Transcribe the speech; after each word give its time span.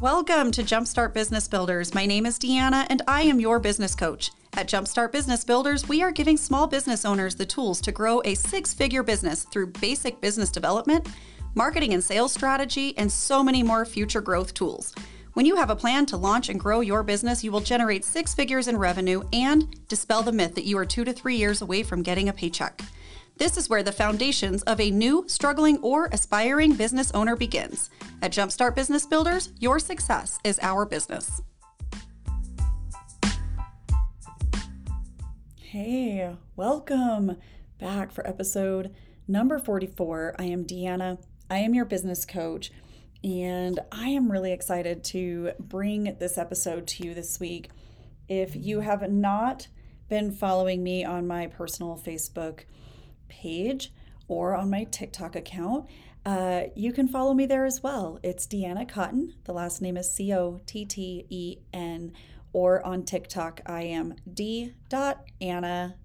Welcome 0.00 0.50
to 0.52 0.62
Jumpstart 0.62 1.12
Business 1.12 1.46
Builders. 1.46 1.92
My 1.92 2.06
name 2.06 2.24
is 2.24 2.38
Deanna 2.38 2.86
and 2.88 3.02
I 3.06 3.20
am 3.20 3.38
your 3.38 3.60
business 3.60 3.94
coach. 3.94 4.30
At 4.54 4.66
Jumpstart 4.66 5.12
Business 5.12 5.44
Builders, 5.44 5.90
we 5.90 6.02
are 6.02 6.10
giving 6.10 6.38
small 6.38 6.66
business 6.66 7.04
owners 7.04 7.34
the 7.34 7.44
tools 7.44 7.82
to 7.82 7.92
grow 7.92 8.22
a 8.24 8.34
six 8.34 8.72
figure 8.72 9.02
business 9.02 9.44
through 9.44 9.74
basic 9.78 10.18
business 10.22 10.48
development, 10.48 11.06
marketing 11.54 11.92
and 11.92 12.02
sales 12.02 12.32
strategy, 12.32 12.96
and 12.96 13.12
so 13.12 13.42
many 13.42 13.62
more 13.62 13.84
future 13.84 14.22
growth 14.22 14.54
tools. 14.54 14.94
When 15.34 15.44
you 15.44 15.56
have 15.56 15.68
a 15.68 15.76
plan 15.76 16.06
to 16.06 16.16
launch 16.16 16.48
and 16.48 16.58
grow 16.58 16.80
your 16.80 17.02
business, 17.02 17.44
you 17.44 17.52
will 17.52 17.60
generate 17.60 18.02
six 18.02 18.32
figures 18.32 18.68
in 18.68 18.78
revenue 18.78 19.22
and 19.34 19.86
dispel 19.88 20.22
the 20.22 20.32
myth 20.32 20.54
that 20.54 20.64
you 20.64 20.78
are 20.78 20.86
two 20.86 21.04
to 21.04 21.12
three 21.12 21.36
years 21.36 21.60
away 21.60 21.82
from 21.82 22.02
getting 22.02 22.30
a 22.30 22.32
paycheck. 22.32 22.80
This 23.40 23.56
is 23.56 23.70
where 23.70 23.82
the 23.82 23.90
foundations 23.90 24.62
of 24.64 24.78
a 24.80 24.90
new, 24.90 25.24
struggling, 25.26 25.78
or 25.78 26.10
aspiring 26.12 26.74
business 26.74 27.10
owner 27.12 27.36
begins. 27.36 27.88
At 28.20 28.32
Jumpstart 28.32 28.74
Business 28.74 29.06
Builders, 29.06 29.50
your 29.58 29.78
success 29.78 30.38
is 30.44 30.58
our 30.60 30.84
business. 30.84 31.40
Hey, 35.56 36.36
welcome 36.54 37.38
back 37.78 38.12
for 38.12 38.26
episode 38.26 38.94
number 39.26 39.58
44. 39.58 40.34
I 40.38 40.44
am 40.44 40.66
Deanna. 40.66 41.16
I 41.48 41.60
am 41.60 41.72
your 41.72 41.86
business 41.86 42.26
coach, 42.26 42.70
and 43.24 43.80
I 43.90 44.08
am 44.08 44.30
really 44.30 44.52
excited 44.52 45.02
to 45.04 45.52
bring 45.58 46.14
this 46.20 46.36
episode 46.36 46.86
to 46.88 47.06
you 47.06 47.14
this 47.14 47.40
week. 47.40 47.70
If 48.28 48.54
you 48.54 48.80
have 48.80 49.10
not 49.10 49.68
been 50.10 50.30
following 50.30 50.82
me 50.82 51.06
on 51.06 51.26
my 51.26 51.46
personal 51.46 51.96
Facebook, 51.96 52.64
page 53.30 53.92
or 54.28 54.54
on 54.54 54.68
my 54.68 54.84
TikTok 54.84 55.34
account. 55.34 55.86
Uh, 56.26 56.64
you 56.76 56.92
can 56.92 57.08
follow 57.08 57.32
me 57.32 57.46
there 57.46 57.64
as 57.64 57.82
well. 57.82 58.18
It's 58.22 58.46
Deanna 58.46 58.86
Cotten. 58.86 59.32
The 59.44 59.54
last 59.54 59.80
name 59.80 59.96
is 59.96 60.12
C 60.12 60.34
O 60.34 60.60
T 60.66 60.84
T 60.84 61.24
E 61.30 61.58
N. 61.72 62.12
Or 62.52 62.84
on 62.84 63.04
TikTok, 63.04 63.62
I 63.64 63.84
am 63.84 64.16
D. 64.30 64.74
Anna. 65.40 65.96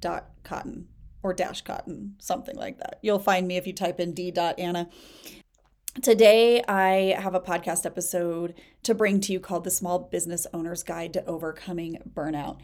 Cotten 0.00 0.86
or 1.22 1.34
dash 1.34 1.62
cotten, 1.62 2.12
something 2.18 2.56
like 2.56 2.78
that. 2.78 2.98
You'll 3.02 3.18
find 3.18 3.46
me 3.46 3.56
if 3.56 3.66
you 3.66 3.72
type 3.72 4.00
in 4.00 4.14
D. 4.14 4.32
Anna. 4.36 4.88
Today, 6.02 6.62
I 6.68 7.16
have 7.20 7.34
a 7.34 7.40
podcast 7.40 7.84
episode 7.84 8.54
to 8.84 8.94
bring 8.94 9.20
to 9.20 9.32
you 9.32 9.40
called 9.40 9.64
The 9.64 9.70
Small 9.70 9.98
Business 9.98 10.46
Owner's 10.54 10.82
Guide 10.82 11.12
to 11.14 11.26
Overcoming 11.26 11.98
Burnout. 12.14 12.60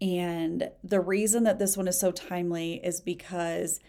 And 0.00 0.70
the 0.84 1.00
reason 1.00 1.44
that 1.44 1.58
this 1.58 1.76
one 1.76 1.88
is 1.88 1.98
so 1.98 2.12
timely 2.12 2.80
is 2.84 3.00
because 3.00 3.80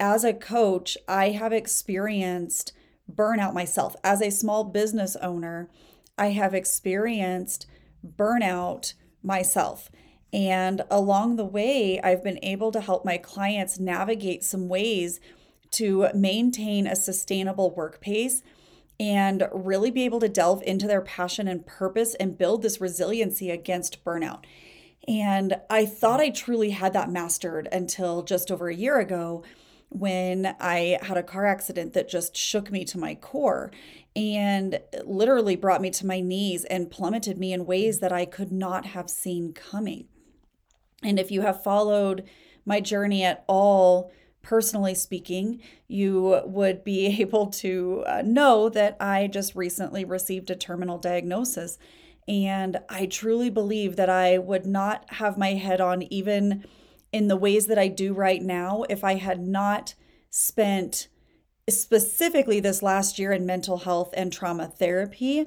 as 0.00 0.24
a 0.24 0.34
coach, 0.34 0.98
I 1.06 1.30
have 1.30 1.52
experienced 1.52 2.72
burnout 3.12 3.54
myself. 3.54 3.94
As 4.02 4.20
a 4.20 4.30
small 4.30 4.64
business 4.64 5.16
owner, 5.16 5.70
I 6.18 6.28
have 6.28 6.54
experienced 6.54 7.66
burnout 8.04 8.94
myself. 9.22 9.90
And 10.32 10.82
along 10.90 11.36
the 11.36 11.44
way, 11.44 12.00
I've 12.00 12.24
been 12.24 12.40
able 12.42 12.72
to 12.72 12.80
help 12.80 13.04
my 13.04 13.18
clients 13.18 13.78
navigate 13.78 14.42
some 14.42 14.68
ways 14.68 15.20
to 15.72 16.08
maintain 16.14 16.86
a 16.86 16.96
sustainable 16.96 17.74
work 17.74 18.00
pace 18.00 18.42
and 18.98 19.48
really 19.52 19.90
be 19.90 20.04
able 20.04 20.20
to 20.20 20.28
delve 20.28 20.62
into 20.62 20.86
their 20.86 21.00
passion 21.00 21.48
and 21.48 21.66
purpose 21.66 22.14
and 22.16 22.38
build 22.38 22.62
this 22.62 22.80
resiliency 22.80 23.50
against 23.50 24.04
burnout. 24.04 24.44
And 25.06 25.60
I 25.68 25.84
thought 25.86 26.20
I 26.20 26.30
truly 26.30 26.70
had 26.70 26.92
that 26.94 27.10
mastered 27.10 27.68
until 27.70 28.22
just 28.22 28.50
over 28.50 28.68
a 28.68 28.74
year 28.74 28.98
ago 28.98 29.44
when 29.90 30.56
I 30.58 30.98
had 31.02 31.16
a 31.16 31.22
car 31.22 31.46
accident 31.46 31.92
that 31.92 32.08
just 32.08 32.36
shook 32.36 32.70
me 32.72 32.84
to 32.86 32.98
my 32.98 33.14
core 33.14 33.70
and 34.16 34.80
literally 35.04 35.56
brought 35.56 35.80
me 35.80 35.90
to 35.90 36.06
my 36.06 36.20
knees 36.20 36.64
and 36.64 36.90
plummeted 36.90 37.38
me 37.38 37.52
in 37.52 37.66
ways 37.66 38.00
that 38.00 38.12
I 38.12 38.24
could 38.24 38.50
not 38.50 38.86
have 38.86 39.10
seen 39.10 39.52
coming. 39.52 40.06
And 41.02 41.18
if 41.18 41.30
you 41.30 41.42
have 41.42 41.62
followed 41.62 42.24
my 42.64 42.80
journey 42.80 43.22
at 43.22 43.44
all, 43.46 44.10
personally 44.42 44.94
speaking, 44.94 45.60
you 45.86 46.40
would 46.44 46.82
be 46.82 47.06
able 47.20 47.46
to 47.48 48.04
uh, 48.06 48.22
know 48.24 48.68
that 48.70 48.96
I 49.00 49.26
just 49.26 49.54
recently 49.54 50.04
received 50.04 50.50
a 50.50 50.56
terminal 50.56 50.98
diagnosis 50.98 51.78
and 52.26 52.78
I 52.88 53.06
truly 53.06 53.50
believe 53.50 53.96
that 53.96 54.08
I 54.08 54.38
would 54.38 54.66
not 54.66 55.04
have 55.14 55.36
my 55.36 55.54
head 55.54 55.80
on 55.80 56.02
even 56.02 56.64
in 57.12 57.28
the 57.28 57.36
ways 57.36 57.66
that 57.66 57.78
I 57.78 57.88
do 57.88 58.12
right 58.12 58.42
now 58.42 58.84
if 58.88 59.04
I 59.04 59.14
had 59.14 59.40
not 59.40 59.94
spent 60.30 61.08
specifically 61.68 62.60
this 62.60 62.82
last 62.82 63.18
year 63.18 63.32
in 63.32 63.46
mental 63.46 63.78
health 63.78 64.12
and 64.16 64.32
trauma 64.32 64.66
therapy, 64.66 65.46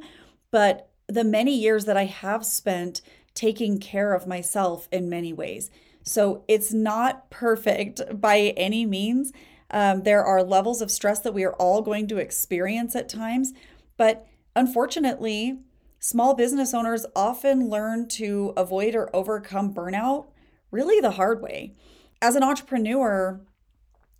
but 0.51 0.89
the 1.07 1.23
many 1.23 1.55
years 1.55 1.85
that 1.85 1.97
I 1.97 2.05
have 2.05 2.45
spent 2.45 3.01
taking 3.33 3.79
care 3.79 4.13
of 4.13 4.27
myself 4.27 4.87
in 4.91 5.09
many 5.09 5.31
ways. 5.33 5.69
So 6.03 6.43
it's 6.47 6.73
not 6.73 7.29
perfect 7.29 8.01
by 8.21 8.53
any 8.57 8.85
means. 8.85 9.31
Um, 9.69 10.03
there 10.03 10.23
are 10.23 10.43
levels 10.43 10.81
of 10.81 10.89
stress 10.89 11.19
that 11.19 11.33
we 11.33 11.43
are 11.43 11.53
all 11.53 11.81
going 11.81 12.07
to 12.07 12.17
experience 12.17 12.95
at 12.95 13.09
times, 13.09 13.53
but 13.97 14.25
unfortunately, 14.55 15.59
Small 15.99 16.35
business 16.35 16.73
owners 16.73 17.05
often 17.15 17.69
learn 17.69 18.07
to 18.09 18.53
avoid 18.55 18.95
or 18.95 19.15
overcome 19.15 19.73
burnout 19.73 20.27
really 20.71 20.99
the 20.99 21.11
hard 21.11 21.41
way. 21.41 21.73
As 22.21 22.35
an 22.35 22.43
entrepreneur, 22.43 23.41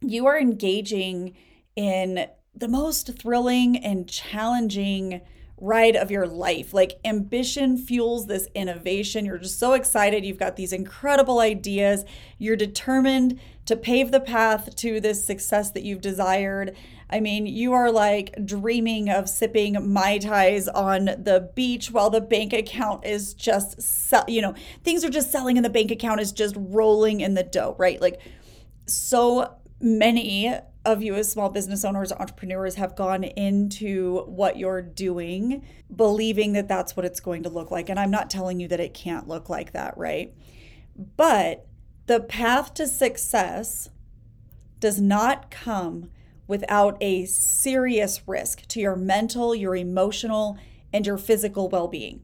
you 0.01 0.25
are 0.25 0.39
engaging 0.39 1.35
in 1.75 2.27
the 2.55 2.67
most 2.67 3.19
thrilling 3.19 3.77
and 3.77 4.09
challenging 4.09 5.21
ride 5.59 5.95
of 5.95 6.11
your 6.11 6.27
life. 6.27 6.73
Like 6.73 6.99
ambition 7.03 7.77
fuels 7.77 8.27
this 8.27 8.47
innovation. 8.53 9.25
You're 9.25 9.37
just 9.37 9.59
so 9.59 9.73
excited. 9.73 10.25
You've 10.25 10.37
got 10.37 10.55
these 10.55 10.73
incredible 10.73 11.39
ideas. 11.39 12.05
You're 12.37 12.55
determined 12.55 13.39
to 13.67 13.75
pave 13.75 14.11
the 14.11 14.19
path 14.19 14.75
to 14.77 14.99
this 14.99 15.23
success 15.23 15.71
that 15.71 15.83
you've 15.83 16.01
desired. 16.01 16.75
I 17.09 17.19
mean, 17.19 17.45
you 17.45 17.73
are 17.73 17.91
like 17.91 18.33
dreaming 18.45 19.09
of 19.09 19.29
sipping 19.29 19.93
Mai 19.93 20.17
Tais 20.17 20.67
on 20.73 21.05
the 21.05 21.51
beach 21.53 21.91
while 21.91 22.09
the 22.09 22.21
bank 22.21 22.51
account 22.53 23.05
is 23.05 23.33
just, 23.33 23.79
you 24.27 24.41
know, 24.41 24.55
things 24.83 25.05
are 25.05 25.09
just 25.09 25.31
selling 25.31 25.57
and 25.57 25.63
the 25.63 25.69
bank 25.69 25.91
account 25.91 26.19
is 26.19 26.31
just 26.31 26.55
rolling 26.57 27.21
in 27.21 27.35
the 27.35 27.43
dough, 27.43 27.75
right? 27.77 28.01
Like, 28.01 28.19
so 28.87 29.55
many 29.79 30.53
of 30.85 31.03
you 31.03 31.15
as 31.15 31.29
small 31.29 31.49
business 31.49 31.83
owners, 31.83 32.13
entrepreneurs 32.13 32.75
have 32.75 32.95
gone 32.95 33.25
into 33.25 34.21
what 34.21 34.57
you're 34.57 34.81
doing 34.81 35.65
believing 35.93 36.53
that 36.53 36.69
that's 36.69 36.95
what 36.95 37.05
it's 37.05 37.19
going 37.19 37.43
to 37.43 37.49
look 37.49 37.69
like. 37.69 37.89
And 37.89 37.99
I'm 37.99 38.11
not 38.11 38.29
telling 38.29 38.59
you 38.61 38.69
that 38.69 38.79
it 38.79 38.93
can't 38.93 39.27
look 39.27 39.49
like 39.49 39.73
that, 39.73 39.97
right? 39.97 40.33
But 41.17 41.66
the 42.07 42.19
path 42.21 42.73
to 42.73 42.87
success 42.87 43.89
does 44.79 44.99
not 44.99 45.51
come 45.51 46.09
without 46.47 46.97
a 47.01 47.25
serious 47.25 48.27
risk 48.27 48.65
to 48.69 48.79
your 48.79 48.95
mental, 48.95 49.53
your 49.53 49.75
emotional, 49.75 50.57
and 50.93 51.05
your 51.05 51.17
physical 51.17 51.69
well 51.69 51.87
being. 51.87 52.21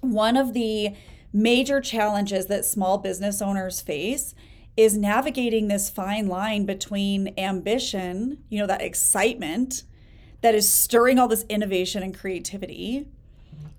One 0.00 0.36
of 0.36 0.52
the 0.52 0.94
major 1.32 1.80
challenges 1.80 2.46
that 2.46 2.64
small 2.64 2.98
business 2.98 3.42
owners 3.42 3.80
face 3.80 4.34
is 4.76 4.96
navigating 4.96 5.66
this 5.66 5.90
fine 5.90 6.28
line 6.28 6.64
between 6.64 7.34
ambition, 7.36 8.38
you 8.48 8.58
know, 8.58 8.66
that 8.66 8.82
excitement 8.82 9.82
that 10.40 10.54
is 10.54 10.70
stirring 10.70 11.18
all 11.18 11.28
this 11.28 11.44
innovation 11.48 12.02
and 12.02 12.16
creativity, 12.16 13.08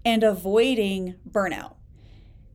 and 0.03 0.23
avoiding 0.23 1.15
burnout. 1.29 1.75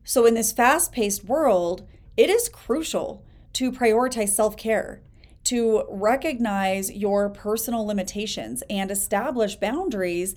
So, 0.03 0.25
in 0.25 0.33
this 0.33 0.51
fast 0.51 0.91
paced 0.91 1.23
world, 1.23 1.87
it 2.17 2.29
is 2.29 2.49
crucial 2.49 3.23
to 3.53 3.71
prioritize 3.71 4.29
self 4.29 4.57
care 4.57 5.01
to 5.43 5.83
recognize 5.89 6.91
your 6.91 7.29
personal 7.29 7.85
limitations 7.85 8.63
and 8.69 8.91
establish 8.91 9.55
boundaries 9.55 10.35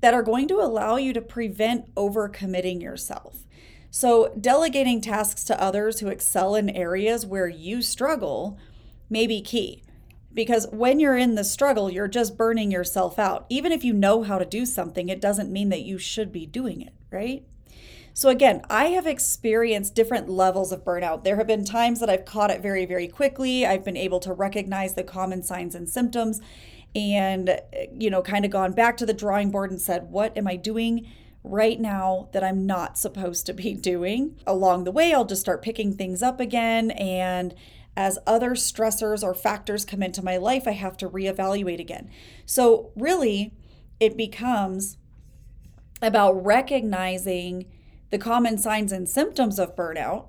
that 0.00 0.14
are 0.14 0.22
going 0.22 0.48
to 0.48 0.60
allow 0.60 0.96
you 0.96 1.12
to 1.12 1.20
prevent 1.20 1.92
overcommitting 1.94 2.80
yourself. 2.80 3.44
So, 3.90 4.32
delegating 4.38 5.00
tasks 5.00 5.44
to 5.44 5.60
others 5.60 6.00
who 6.00 6.08
excel 6.08 6.54
in 6.54 6.70
areas 6.70 7.26
where 7.26 7.48
you 7.48 7.82
struggle 7.82 8.58
may 9.08 9.26
be 9.26 9.40
key. 9.40 9.82
Because 10.32 10.68
when 10.70 11.00
you're 11.00 11.16
in 11.16 11.34
the 11.34 11.42
struggle, 11.42 11.90
you're 11.90 12.06
just 12.06 12.36
burning 12.36 12.70
yourself 12.70 13.18
out. 13.18 13.46
Even 13.48 13.72
if 13.72 13.82
you 13.82 13.92
know 13.92 14.22
how 14.22 14.38
to 14.38 14.44
do 14.44 14.66
something, 14.66 15.08
it 15.08 15.20
doesn't 15.20 15.50
mean 15.50 15.70
that 15.70 15.82
you 15.82 15.98
should 15.98 16.30
be 16.30 16.46
doing 16.46 16.82
it, 16.82 16.92
right? 17.10 17.44
So, 18.18 18.30
again, 18.30 18.62
I 18.68 18.86
have 18.86 19.06
experienced 19.06 19.94
different 19.94 20.28
levels 20.28 20.72
of 20.72 20.84
burnout. 20.84 21.22
There 21.22 21.36
have 21.36 21.46
been 21.46 21.64
times 21.64 22.00
that 22.00 22.10
I've 22.10 22.24
caught 22.24 22.50
it 22.50 22.60
very, 22.60 22.84
very 22.84 23.06
quickly. 23.06 23.64
I've 23.64 23.84
been 23.84 23.96
able 23.96 24.18
to 24.18 24.32
recognize 24.32 24.94
the 24.94 25.04
common 25.04 25.44
signs 25.44 25.76
and 25.76 25.88
symptoms 25.88 26.40
and, 26.96 27.60
you 27.96 28.10
know, 28.10 28.20
kind 28.20 28.44
of 28.44 28.50
gone 28.50 28.72
back 28.72 28.96
to 28.96 29.06
the 29.06 29.14
drawing 29.14 29.52
board 29.52 29.70
and 29.70 29.80
said, 29.80 30.10
what 30.10 30.36
am 30.36 30.48
I 30.48 30.56
doing? 30.56 31.06
right 31.44 31.80
now 31.80 32.28
that 32.32 32.42
I'm 32.42 32.66
not 32.66 32.98
supposed 32.98 33.46
to 33.46 33.54
be 33.54 33.72
doing. 33.92 34.40
Along 34.48 34.82
the 34.82 34.90
way, 34.90 35.14
I'll 35.14 35.24
just 35.24 35.40
start 35.40 35.62
picking 35.62 35.94
things 35.94 36.20
up 36.20 36.40
again. 36.40 36.90
And 36.90 37.54
as 37.96 38.18
other 38.26 38.50
stressors 38.50 39.22
or 39.22 39.32
factors 39.32 39.84
come 39.84 40.02
into 40.02 40.24
my 40.24 40.38
life, 40.38 40.66
I 40.66 40.72
have 40.72 40.96
to 40.96 41.08
reevaluate 41.08 41.78
again. 41.78 42.10
So, 42.46 42.90
really, 42.96 43.54
it 44.00 44.16
becomes 44.16 44.98
about 46.02 46.44
recognizing 46.44 47.66
the 48.10 48.18
common 48.18 48.58
signs 48.58 48.92
and 48.92 49.08
symptoms 49.08 49.58
of 49.58 49.76
burnout 49.76 50.26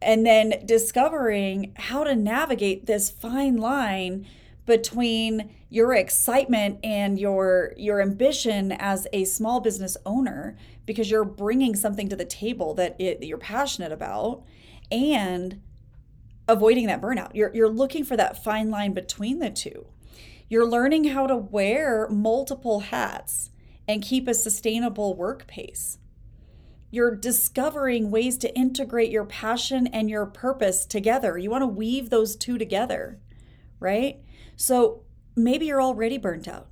and 0.00 0.24
then 0.24 0.62
discovering 0.64 1.72
how 1.76 2.04
to 2.04 2.14
navigate 2.14 2.86
this 2.86 3.10
fine 3.10 3.56
line 3.56 4.26
between 4.64 5.50
your 5.70 5.92
excitement 5.94 6.78
and 6.84 7.18
your 7.18 7.72
your 7.76 8.00
ambition 8.00 8.72
as 8.72 9.06
a 9.12 9.24
small 9.24 9.60
business 9.60 9.96
owner 10.06 10.56
because 10.88 11.10
you're 11.10 11.24
bringing 11.24 11.76
something 11.76 12.08
to 12.08 12.16
the 12.16 12.24
table 12.24 12.74
that, 12.74 12.96
it, 12.98 13.20
that 13.20 13.26
you're 13.26 13.38
passionate 13.38 13.92
about 13.92 14.42
and 14.90 15.60
avoiding 16.48 16.86
that 16.86 17.02
burnout. 17.02 17.30
You're, 17.34 17.54
you're 17.54 17.68
looking 17.68 18.04
for 18.04 18.16
that 18.16 18.42
fine 18.42 18.70
line 18.70 18.94
between 18.94 19.38
the 19.38 19.50
two. 19.50 19.86
You're 20.48 20.66
learning 20.66 21.04
how 21.04 21.26
to 21.26 21.36
wear 21.36 22.08
multiple 22.08 22.80
hats 22.80 23.50
and 23.86 24.02
keep 24.02 24.26
a 24.26 24.34
sustainable 24.34 25.14
work 25.14 25.46
pace. 25.46 25.97
You're 26.90 27.14
discovering 27.14 28.10
ways 28.10 28.38
to 28.38 28.54
integrate 28.56 29.10
your 29.10 29.24
passion 29.24 29.86
and 29.88 30.08
your 30.08 30.24
purpose 30.26 30.86
together. 30.86 31.36
You 31.36 31.50
want 31.50 31.62
to 31.62 31.66
weave 31.66 32.08
those 32.08 32.34
two 32.34 32.56
together, 32.56 33.18
right? 33.78 34.20
So 34.56 35.02
maybe 35.36 35.66
you're 35.66 35.82
already 35.82 36.16
burnt 36.18 36.48
out. 36.48 36.68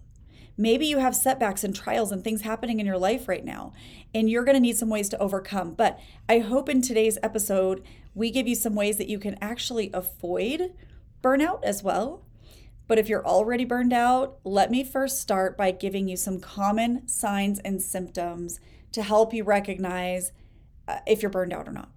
Maybe 0.58 0.86
you 0.86 0.98
have 0.98 1.14
setbacks 1.14 1.64
and 1.64 1.76
trials 1.76 2.12
and 2.12 2.24
things 2.24 2.40
happening 2.40 2.80
in 2.80 2.86
your 2.86 2.96
life 2.96 3.28
right 3.28 3.44
now, 3.44 3.74
and 4.14 4.30
you're 4.30 4.44
going 4.44 4.56
to 4.56 4.60
need 4.60 4.78
some 4.78 4.88
ways 4.88 5.10
to 5.10 5.18
overcome. 5.18 5.74
But 5.74 5.98
I 6.30 6.38
hope 6.38 6.70
in 6.70 6.80
today's 6.80 7.18
episode, 7.22 7.82
we 8.14 8.30
give 8.30 8.48
you 8.48 8.54
some 8.54 8.74
ways 8.74 8.96
that 8.96 9.08
you 9.08 9.18
can 9.18 9.36
actually 9.42 9.90
avoid 9.92 10.72
burnout 11.22 11.62
as 11.62 11.82
well. 11.82 12.24
But 12.88 12.98
if 12.98 13.08
you're 13.08 13.26
already 13.26 13.66
burned 13.66 13.92
out, 13.92 14.38
let 14.44 14.70
me 14.70 14.82
first 14.82 15.20
start 15.20 15.58
by 15.58 15.72
giving 15.72 16.08
you 16.08 16.16
some 16.16 16.40
common 16.40 17.06
signs 17.06 17.58
and 17.58 17.82
symptoms 17.82 18.58
to 18.96 19.02
help 19.02 19.34
you 19.34 19.44
recognize 19.44 20.32
uh, 20.88 20.98
if 21.06 21.22
you're 21.22 21.30
burned 21.30 21.52
out 21.52 21.68
or 21.68 21.72
not. 21.72 21.90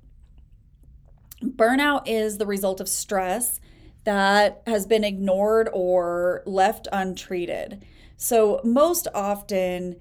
Burnout 1.41 2.03
is 2.05 2.37
the 2.37 2.45
result 2.45 2.81
of 2.81 2.89
stress 2.89 3.61
that 4.03 4.61
has 4.67 4.85
been 4.85 5.05
ignored 5.05 5.69
or 5.71 6.43
left 6.45 6.89
untreated. 6.91 7.85
So, 8.17 8.59
most 8.65 9.07
often, 9.15 9.95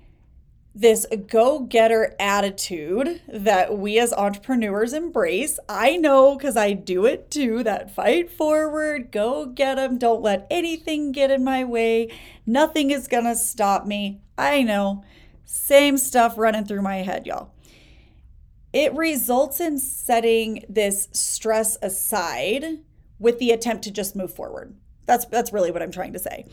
this 0.74 1.06
go 1.28 1.60
getter 1.60 2.16
attitude 2.18 3.22
that 3.28 3.78
we 3.78 4.00
as 4.00 4.12
entrepreneurs 4.12 4.92
embrace. 4.92 5.60
I 5.68 5.96
know 5.96 6.36
because 6.36 6.56
I 6.56 6.72
do 6.72 7.06
it 7.06 7.30
too 7.30 7.62
that 7.62 7.94
fight 7.94 8.28
forward, 8.28 9.12
go 9.12 9.46
get 9.46 9.76
them, 9.76 9.98
don't 9.98 10.22
let 10.22 10.48
anything 10.50 11.12
get 11.12 11.30
in 11.30 11.44
my 11.44 11.62
way. 11.62 12.10
Nothing 12.44 12.90
is 12.90 13.06
to 13.08 13.36
stop 13.36 13.86
me. 13.86 14.20
I 14.36 14.64
know. 14.64 15.04
Same 15.50 15.96
stuff 15.96 16.36
running 16.36 16.66
through 16.66 16.82
my 16.82 16.96
head, 16.96 17.26
y'all. 17.26 17.54
It 18.74 18.92
results 18.92 19.60
in 19.60 19.78
setting 19.78 20.62
this 20.68 21.08
stress 21.12 21.78
aside 21.80 22.80
with 23.18 23.38
the 23.38 23.50
attempt 23.52 23.82
to 23.84 23.90
just 23.90 24.14
move 24.14 24.30
forward. 24.30 24.76
That's 25.06 25.24
that's 25.24 25.50
really 25.50 25.70
what 25.70 25.80
I'm 25.80 25.90
trying 25.90 26.12
to 26.12 26.18
say. 26.18 26.44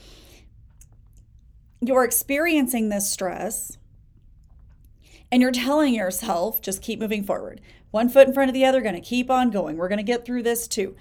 You're 1.81 2.05
experiencing 2.05 2.87
this 2.87 3.11
stress 3.11 3.77
and 5.29 5.41
you're 5.41 5.51
telling 5.51 5.93
yourself 5.93 6.61
just 6.61 6.81
keep 6.81 6.97
moving 6.97 7.25
forward. 7.25 7.59
One 7.91 8.07
foot 8.07 8.29
in 8.29 8.33
front 8.33 8.49
of 8.49 8.53
the 8.53 8.63
other, 8.63 8.79
going 8.79 8.95
to 8.95 9.01
keep 9.01 9.29
on 9.29 9.51
going. 9.51 9.75
We're 9.75 9.89
going 9.89 9.97
to 9.97 10.03
get 10.03 10.23
through 10.23 10.43
this 10.43 10.69
too. 10.69 10.95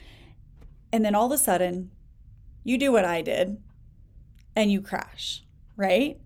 And 0.93 1.05
then 1.05 1.15
all 1.15 1.27
of 1.27 1.33
a 1.33 1.39
sudden, 1.39 1.93
you 2.65 2.77
do 2.77 2.91
what 2.91 3.05
I 3.05 3.23
did 3.23 3.63
and 4.57 4.73
you 4.73 4.81
crash, 4.81 5.45
right? 5.77 6.19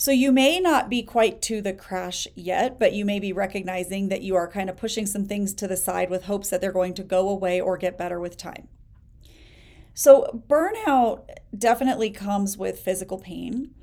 So 0.00 0.12
you 0.12 0.32
may 0.32 0.60
not 0.60 0.88
be 0.88 1.02
quite 1.02 1.42
to 1.42 1.60
the 1.60 1.74
crash 1.74 2.26
yet, 2.34 2.78
but 2.78 2.94
you 2.94 3.04
may 3.04 3.20
be 3.20 3.34
recognizing 3.34 4.08
that 4.08 4.22
you 4.22 4.34
are 4.34 4.48
kind 4.48 4.70
of 4.70 4.78
pushing 4.78 5.04
some 5.04 5.26
things 5.26 5.52
to 5.52 5.68
the 5.68 5.76
side 5.76 6.08
with 6.08 6.24
hopes 6.24 6.48
that 6.48 6.62
they're 6.62 6.72
going 6.72 6.94
to 6.94 7.02
go 7.02 7.28
away 7.28 7.60
or 7.60 7.76
get 7.76 7.98
better 7.98 8.18
with 8.18 8.38
time. 8.38 8.68
So 9.92 10.42
burnout 10.48 11.28
definitely 11.54 12.08
comes 12.08 12.56
with 12.56 12.80
physical 12.80 13.18
pain 13.18 13.74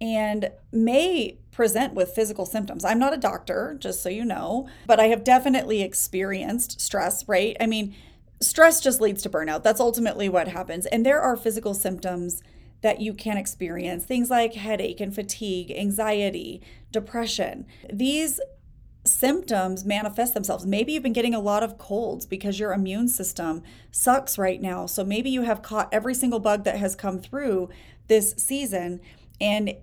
and 0.00 0.50
may 0.72 1.38
present 1.52 1.94
with 1.94 2.10
physical 2.10 2.44
symptoms. 2.44 2.84
I'm 2.84 2.98
not 2.98 3.14
a 3.14 3.16
doctor, 3.16 3.76
just 3.78 4.02
so 4.02 4.08
you 4.08 4.24
know, 4.24 4.68
but 4.88 4.98
I 4.98 5.04
have 5.04 5.22
definitely 5.22 5.80
experienced 5.80 6.80
stress, 6.80 7.28
right? 7.28 7.56
I 7.60 7.68
mean, 7.68 7.94
stress 8.40 8.80
just 8.80 9.00
leads 9.00 9.22
to 9.22 9.30
burnout. 9.30 9.62
That's 9.62 9.78
ultimately 9.78 10.28
what 10.28 10.48
happens. 10.48 10.86
And 10.86 11.06
there 11.06 11.20
are 11.20 11.36
physical 11.36 11.72
symptoms 11.72 12.42
that 12.82 13.00
you 13.00 13.14
can 13.14 13.36
experience 13.36 14.04
things 14.04 14.30
like 14.30 14.54
headache 14.54 15.00
and 15.00 15.14
fatigue, 15.14 15.70
anxiety, 15.70 16.60
depression. 16.90 17.66
These 17.92 18.40
symptoms 19.04 19.84
manifest 19.84 20.34
themselves. 20.34 20.66
Maybe 20.66 20.92
you've 20.92 21.02
been 21.02 21.12
getting 21.12 21.34
a 21.34 21.40
lot 21.40 21.62
of 21.62 21.78
colds 21.78 22.26
because 22.26 22.60
your 22.60 22.72
immune 22.72 23.08
system 23.08 23.62
sucks 23.90 24.38
right 24.38 24.60
now. 24.60 24.86
So 24.86 25.04
maybe 25.04 25.30
you 25.30 25.42
have 25.42 25.62
caught 25.62 25.88
every 25.92 26.14
single 26.14 26.38
bug 26.38 26.64
that 26.64 26.76
has 26.76 26.94
come 26.94 27.18
through 27.18 27.68
this 28.06 28.34
season 28.36 29.00
and 29.40 29.74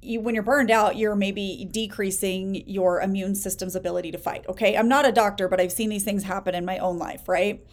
you, 0.00 0.20
when 0.20 0.34
you're 0.34 0.44
burned 0.44 0.70
out, 0.70 0.96
you're 0.96 1.16
maybe 1.16 1.68
decreasing 1.70 2.62
your 2.68 3.00
immune 3.00 3.34
system's 3.34 3.74
ability 3.74 4.12
to 4.12 4.18
fight. 4.18 4.44
Okay. 4.48 4.76
I'm 4.76 4.88
not 4.88 5.06
a 5.06 5.12
doctor, 5.12 5.48
but 5.48 5.60
I've 5.60 5.72
seen 5.72 5.90
these 5.90 6.04
things 6.04 6.22
happen 6.22 6.54
in 6.54 6.64
my 6.64 6.78
own 6.78 6.98
life, 6.98 7.28
right? 7.28 7.66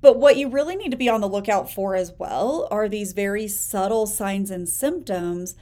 But 0.00 0.18
what 0.18 0.36
you 0.36 0.48
really 0.48 0.76
need 0.76 0.90
to 0.90 0.96
be 0.96 1.08
on 1.08 1.20
the 1.20 1.28
lookout 1.28 1.70
for 1.70 1.94
as 1.94 2.12
well 2.18 2.66
are 2.70 2.88
these 2.88 3.12
very 3.12 3.46
subtle 3.48 4.06
signs 4.06 4.50
and 4.50 4.68
symptoms 4.68 5.56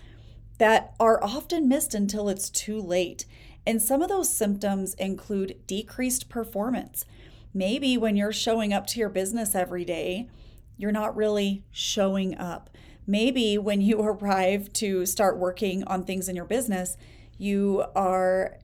that 0.59 0.95
are 1.01 1.23
often 1.23 1.69
missed 1.69 1.95
until 1.95 2.29
it's 2.29 2.51
too 2.51 2.81
late. 2.81 3.25
And 3.67 3.83
some 3.83 4.03
of 4.03 4.09
those 4.09 4.33
symptoms 4.33 4.95
include 4.95 5.67
decreased 5.67 6.29
performance. 6.29 7.05
Maybe 7.53 7.97
when 7.97 8.17
you're 8.17 8.33
showing 8.33 8.73
up 8.73 8.87
to 8.89 9.01
your 9.01 9.09
business 9.09 9.55
every 9.55 9.85
day, 9.85 10.29
you're 10.77 10.93
not 10.93 11.17
really 11.17 11.65
showing 11.71 12.37
up. 12.39 12.71
Maybe 13.07 13.59
when 13.59 13.81
you 13.81 14.01
arrive 14.03 14.73
to 14.75 15.05
start 15.07 15.39
working 15.39 15.85
on 15.85 16.05
things 16.05 16.29
in 16.29 16.37
your 16.37 16.45
business, 16.45 16.97
you 17.37 17.85
are 17.95 18.57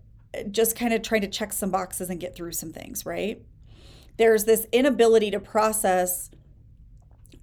just 0.50 0.76
kind 0.76 0.92
of 0.92 1.02
trying 1.02 1.20
to 1.20 1.28
check 1.28 1.52
some 1.52 1.70
boxes 1.70 2.10
and 2.10 2.20
get 2.20 2.34
through 2.34 2.52
some 2.52 2.72
things, 2.72 3.06
right? 3.06 3.42
There's 4.16 4.44
this 4.44 4.66
inability 4.72 5.31
to 5.31 5.40
process 5.40 6.31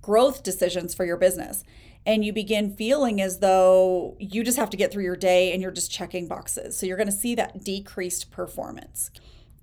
growth 0.02 0.44
decisions 0.44 0.94
for 0.94 1.06
your 1.06 1.18
business. 1.18 1.64
And 2.06 2.26
you 2.26 2.34
begin 2.34 2.76
feeling 2.76 3.22
as 3.22 3.40
though 3.40 4.18
you 4.20 4.44
just 4.44 4.58
have 4.58 4.72
to 4.72 4.78
get 4.78 4.92
through 4.92 5.04
your 5.04 5.16
day 5.16 5.54
and 5.54 5.62
you're 5.62 5.72
just 5.72 5.92
checking 5.92 6.28
boxes. 6.28 6.78
So 6.78 6.86
you're 6.86 6.98
going 6.98 7.08
to 7.08 7.14
see 7.14 7.36
that 7.36 7.64
decreased 7.64 8.32
performance. 8.32 9.12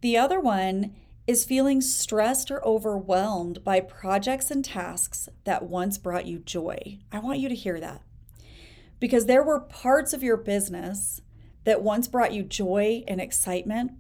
The 0.01 0.17
other 0.17 0.39
one 0.39 0.95
is 1.27 1.45
feeling 1.45 1.81
stressed 1.81 2.51
or 2.51 2.65
overwhelmed 2.65 3.65
by 3.65 3.81
projects 3.81 4.51
and 4.51 4.65
tasks 4.65 5.29
that 5.45 5.65
once 5.65 5.99
brought 5.99 6.27
you 6.27 6.39
joy. 6.39 6.99
I 7.11 7.19
want 7.19 7.41
you 7.41 7.49
to 7.49 7.55
hear 7.55 7.81
that 7.81 8.03
because 9.01 9.27
there 9.27 9.43
were 9.43 9.61
parts 9.61 10.13
of 10.13 10.23
your 10.23 10.37
business 10.37 11.21
that 11.65 11.83
once 11.83 12.09
brought 12.09 12.33
you 12.33 12.43
joy 12.43 13.05
and 13.07 13.21
excitement 13.21 13.93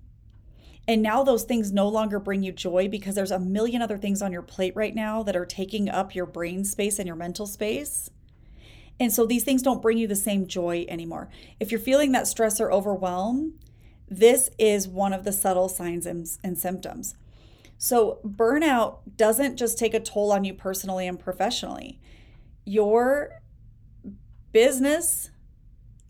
and 0.89 1.03
now 1.03 1.23
those 1.23 1.45
things 1.45 1.71
no 1.71 1.87
longer 1.87 2.19
bring 2.19 2.43
you 2.43 2.51
joy 2.51 2.89
because 2.89 3.15
there's 3.15 3.31
a 3.31 3.39
million 3.39 3.83
other 3.83 3.99
things 3.99 4.23
on 4.23 4.33
your 4.33 4.41
plate 4.41 4.75
right 4.75 4.95
now 4.95 5.23
that 5.23 5.37
are 5.37 5.45
taking 5.45 5.91
up 5.91 6.15
your 6.15 6.25
brain 6.25 6.65
space 6.65 6.99
and 6.99 7.07
your 7.07 7.15
mental 7.15 7.47
space. 7.47 8.09
And 8.99 9.13
so 9.13 9.27
these 9.27 9.45
things 9.45 9.61
don't 9.61 9.83
bring 9.83 9.99
you 9.99 10.07
the 10.07 10.17
same 10.17 10.47
joy 10.47 10.87
anymore. 10.89 11.29
If 11.61 11.71
you're 11.71 11.79
feeling 11.79 12.13
that 12.13 12.27
stress 12.27 12.59
or 12.59 12.73
overwhelm, 12.73 13.59
this 14.09 14.49
is 14.59 14.89
one 14.89 15.13
of 15.13 15.25
the 15.25 15.33
subtle 15.33 15.69
signs 15.69 16.07
and, 16.07 16.27
and 16.43 16.57
symptoms. 16.57 17.15
So, 17.77 18.19
burnout 18.27 19.01
doesn't 19.15 19.57
just 19.57 19.79
take 19.79 19.95
a 19.95 20.01
toll 20.01 20.33
on 20.33 20.43
you 20.43 20.53
personally 20.53 21.07
and 21.07 21.21
professionally. 21.21 22.01
Your 22.65 23.41
business, 24.51 25.31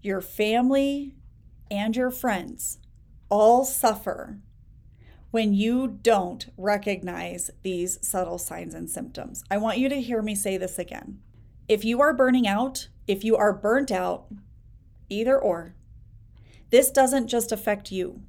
your 0.01 0.23
family, 0.23 1.17
and 1.71 1.95
your 1.95 2.11
friends 2.11 2.79
all 3.29 3.65
suffer 3.65 4.39
when 5.31 5.53
you 5.53 5.99
don't 6.03 6.47
recognize 6.57 7.51
these 7.63 7.99
subtle 8.07 8.39
signs 8.39 8.75
and 8.75 8.89
symptoms. 8.89 9.45
I 9.51 9.59
want 9.59 9.79
you 9.79 9.89
to 9.89 10.01
hear 10.01 10.23
me 10.23 10.35
say 10.35 10.57
this 10.57 10.79
again. 10.79 11.21
If 11.69 11.85
you 11.85 12.01
are 12.01 12.15
burning 12.15 12.47
out, 12.47 12.89
if 13.07 13.25
you 13.25 13.37
are 13.37 13.53
burnt 13.53 13.91
out, 13.91 14.27
either 15.09 15.39
or, 15.39 15.75
this 16.71 16.91
doesn't 16.91 17.29
just 17.29 17.53
affect 17.53 17.93
you, 17.93 18.23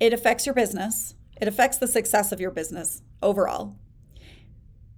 it 0.00 0.12
affects 0.12 0.46
your 0.46 0.54
business, 0.54 1.14
it 1.40 1.48
affects 1.48 1.78
the 1.78 1.86
success 1.86 2.32
of 2.32 2.40
your 2.40 2.50
business 2.50 3.02
overall, 3.22 3.76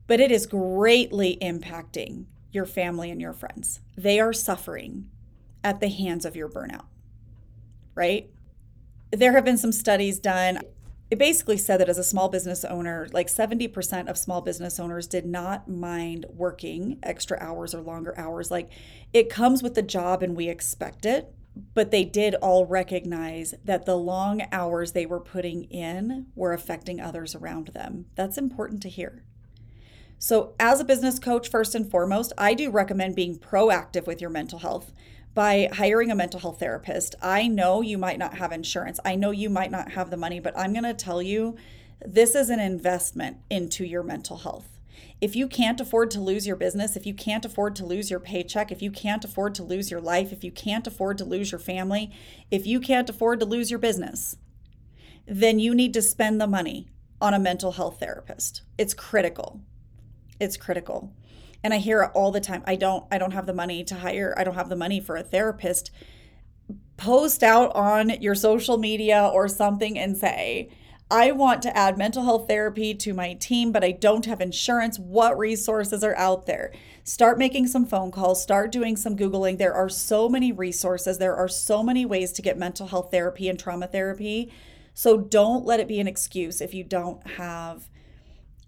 but 0.07 0.21
it 0.21 0.31
is 0.31 0.47
greatly 0.47 1.37
impacting 1.43 2.25
your 2.53 2.65
family 2.65 3.11
and 3.11 3.21
your 3.21 3.33
friends. 3.33 3.81
They 3.97 4.19
are 4.19 4.33
suffering 4.33 5.11
at 5.63 5.81
the 5.81 5.89
hands 5.89 6.25
of 6.25 6.37
your 6.37 6.49
burnout, 6.49 6.87
right? 7.95 8.31
There 9.11 9.33
have 9.33 9.45
been 9.45 9.59
some 9.59 9.73
studies 9.73 10.19
done 10.19 10.61
it 11.11 11.19
basically 11.19 11.57
said 11.57 11.79
that 11.79 11.89
as 11.89 11.99
a 11.99 12.05
small 12.05 12.29
business 12.29 12.65
owner, 12.65 13.09
like 13.13 13.29
70% 13.29 14.09
of 14.09 14.19
small 14.19 14.41
business 14.43 14.79
owners 14.79 15.07
did 15.07 15.25
not 15.25 15.69
mind 15.69 16.27
working 16.29 16.99
extra 17.03 17.39
hours 17.41 17.75
or 17.75 17.81
longer 17.81 18.15
hours. 18.19 18.51
Like 18.51 18.71
it 19.13 19.31
comes 19.31 19.63
with 19.63 19.75
the 19.75 19.83
job 19.83 20.23
and 20.23 20.37
we 20.37 20.49
expect 20.49 21.07
it. 21.07 21.33
but 21.75 21.91
they 21.91 22.05
did 22.05 22.35
all 22.37 22.67
recognize 22.67 23.55
that 23.65 23.85
the 23.85 23.97
long 23.97 24.43
hours 24.53 24.93
they 24.93 25.07
were 25.07 25.21
putting 25.21 25.65
in 25.65 26.27
were 26.35 26.53
affecting 26.53 27.01
others 27.01 27.35
around 27.35 27.69
them. 27.69 28.07
That's 28.15 28.39
important 28.39 28.83
to 28.83 28.89
hear. 28.89 29.25
So, 30.21 30.55
as 30.59 30.81
a 30.81 30.85
business 30.85 31.19
coach, 31.21 31.49
first 31.49 31.75
and 31.75 31.89
foremost, 31.89 32.33
I 32.37 32.55
do 32.55 32.71
recommend 32.71 33.15
being 33.15 33.39
proactive 33.39 34.07
with 34.07 34.21
your 34.21 34.31
mental 34.31 34.59
health 34.59 34.93
by 35.39 35.69
hiring 35.73 36.11
a 36.11 36.17
mental 36.17 36.41
health 36.41 36.59
therapist. 36.59 37.15
I 37.23 37.47
know 37.47 37.81
you 37.81 37.97
might 37.97 38.19
not 38.19 38.39
have 38.39 38.51
insurance, 38.51 38.99
I 39.05 39.15
know 39.15 39.31
you 39.31 39.49
might 39.49 39.71
not 39.71 39.93
have 39.93 40.11
the 40.11 40.17
money, 40.17 40.41
but 40.41 40.59
I'm 40.59 40.73
going 40.73 40.83
to 40.83 40.93
tell 40.93 41.23
you 41.23 41.55
this 42.05 42.35
is 42.35 42.51
an 42.51 42.59
investment 42.59 43.37
into 43.49 43.85
your 43.85 44.03
mental 44.03 44.39
health. 44.39 44.81
If 45.21 45.37
you 45.37 45.47
can't 45.47 45.81
afford 45.81 46.11
to 46.11 46.21
lose 46.21 46.45
your 46.45 46.57
business, 46.57 46.97
if 46.97 47.07
you 47.07 47.15
can't 47.15 47.45
afford 47.45 47.77
to 47.77 47.87
lose 47.87 48.11
your 48.11 48.19
paycheck, 48.19 48.73
if 48.73 48.83
you 48.83 48.91
can't 48.91 49.25
afford 49.25 49.55
to 49.55 49.63
lose 49.63 49.93
your 49.93 50.01
life, 50.01 50.33
if 50.33 50.43
you 50.43 50.51
can't 50.51 50.89
afford 50.89 51.19
to 51.19 51.25
lose 51.25 51.53
your 51.53 51.61
family, 51.61 52.11
if 52.51 52.67
you 52.67 52.81
can't 52.81 53.09
afford 53.09 53.39
to 53.39 53.47
lose 53.47 53.71
your 53.71 53.79
business, 53.79 54.39
then 55.25 55.61
you 55.61 55.73
need 55.73 55.95
to 55.95 56.03
spend 56.03 56.41
the 56.41 56.49
money 56.49 56.89
on 57.21 57.33
a 57.33 57.39
mental 57.39 57.71
health 57.71 58.01
therapist. 58.01 58.63
It's 58.77 58.93
critical. 58.93 59.61
It's 60.41 60.57
critical. 60.57 61.13
And 61.63 61.75
I 61.75 61.79
hear 61.79 62.03
it 62.03 62.11
all 62.15 62.31
the 62.31 62.41
time. 62.41 62.63
I 62.67 62.77
don't 62.77 63.05
I 63.11 63.19
don't 63.19 63.33
have 63.33 63.47
the 63.47 63.55
money 63.55 63.85
to 63.85 63.97
hire. 63.97 64.35
I 64.37 64.45
don't 64.45 64.55
have 64.55 64.69
the 64.69 64.77
money 64.77 65.01
for 65.01 65.17
a 65.17 65.23
therapist. 65.23 65.91
Post 66.97 67.43
out 67.43 67.75
on 67.75 68.21
your 68.21 68.35
social 68.35 68.79
media 68.79 69.31
or 69.33 69.49
something 69.49 69.99
and 69.99 70.17
say, 70.17 70.71
I 71.11 71.33
want 71.33 71.63
to 71.63 71.75
add 71.75 71.97
mental 71.97 72.25
health 72.25 72.49
therapy 72.49 72.95
to 72.95 73.15
my 73.15 73.33
team, 73.33 73.73
but 73.73 73.83
I 73.83 73.93
don't 73.93 74.27
have 74.27 74.43
insurance. 74.43 74.99
What 74.99 75.39
resources 75.39 76.05
are 76.05 76.17
out 76.17 76.45
there? 76.45 76.71
Start 77.03 77.39
making 77.39 77.69
some 77.69 77.87
phone 77.87 78.11
calls, 78.11 78.43
start 78.43 78.71
doing 78.71 78.95
some 78.95 79.17
Googling. 79.17 79.57
There 79.57 79.73
are 79.73 79.89
so 79.89 80.29
many 80.29 80.53
resources, 80.53 81.17
there 81.17 81.35
are 81.35 81.49
so 81.49 81.83
many 81.83 82.05
ways 82.05 82.33
to 82.33 82.43
get 82.43 82.59
mental 82.59 82.89
health 82.89 83.11
therapy 83.11 83.49
and 83.49 83.59
trauma 83.59 83.87
therapy. 83.87 84.53
So 84.93 85.17
don't 85.17 85.65
let 85.65 85.81
it 85.81 85.89
be 85.89 85.99
an 86.01 86.09
excuse 86.09 86.61
if 86.61 86.75
you 86.75 86.85
don't 86.85 87.27
have 87.27 87.89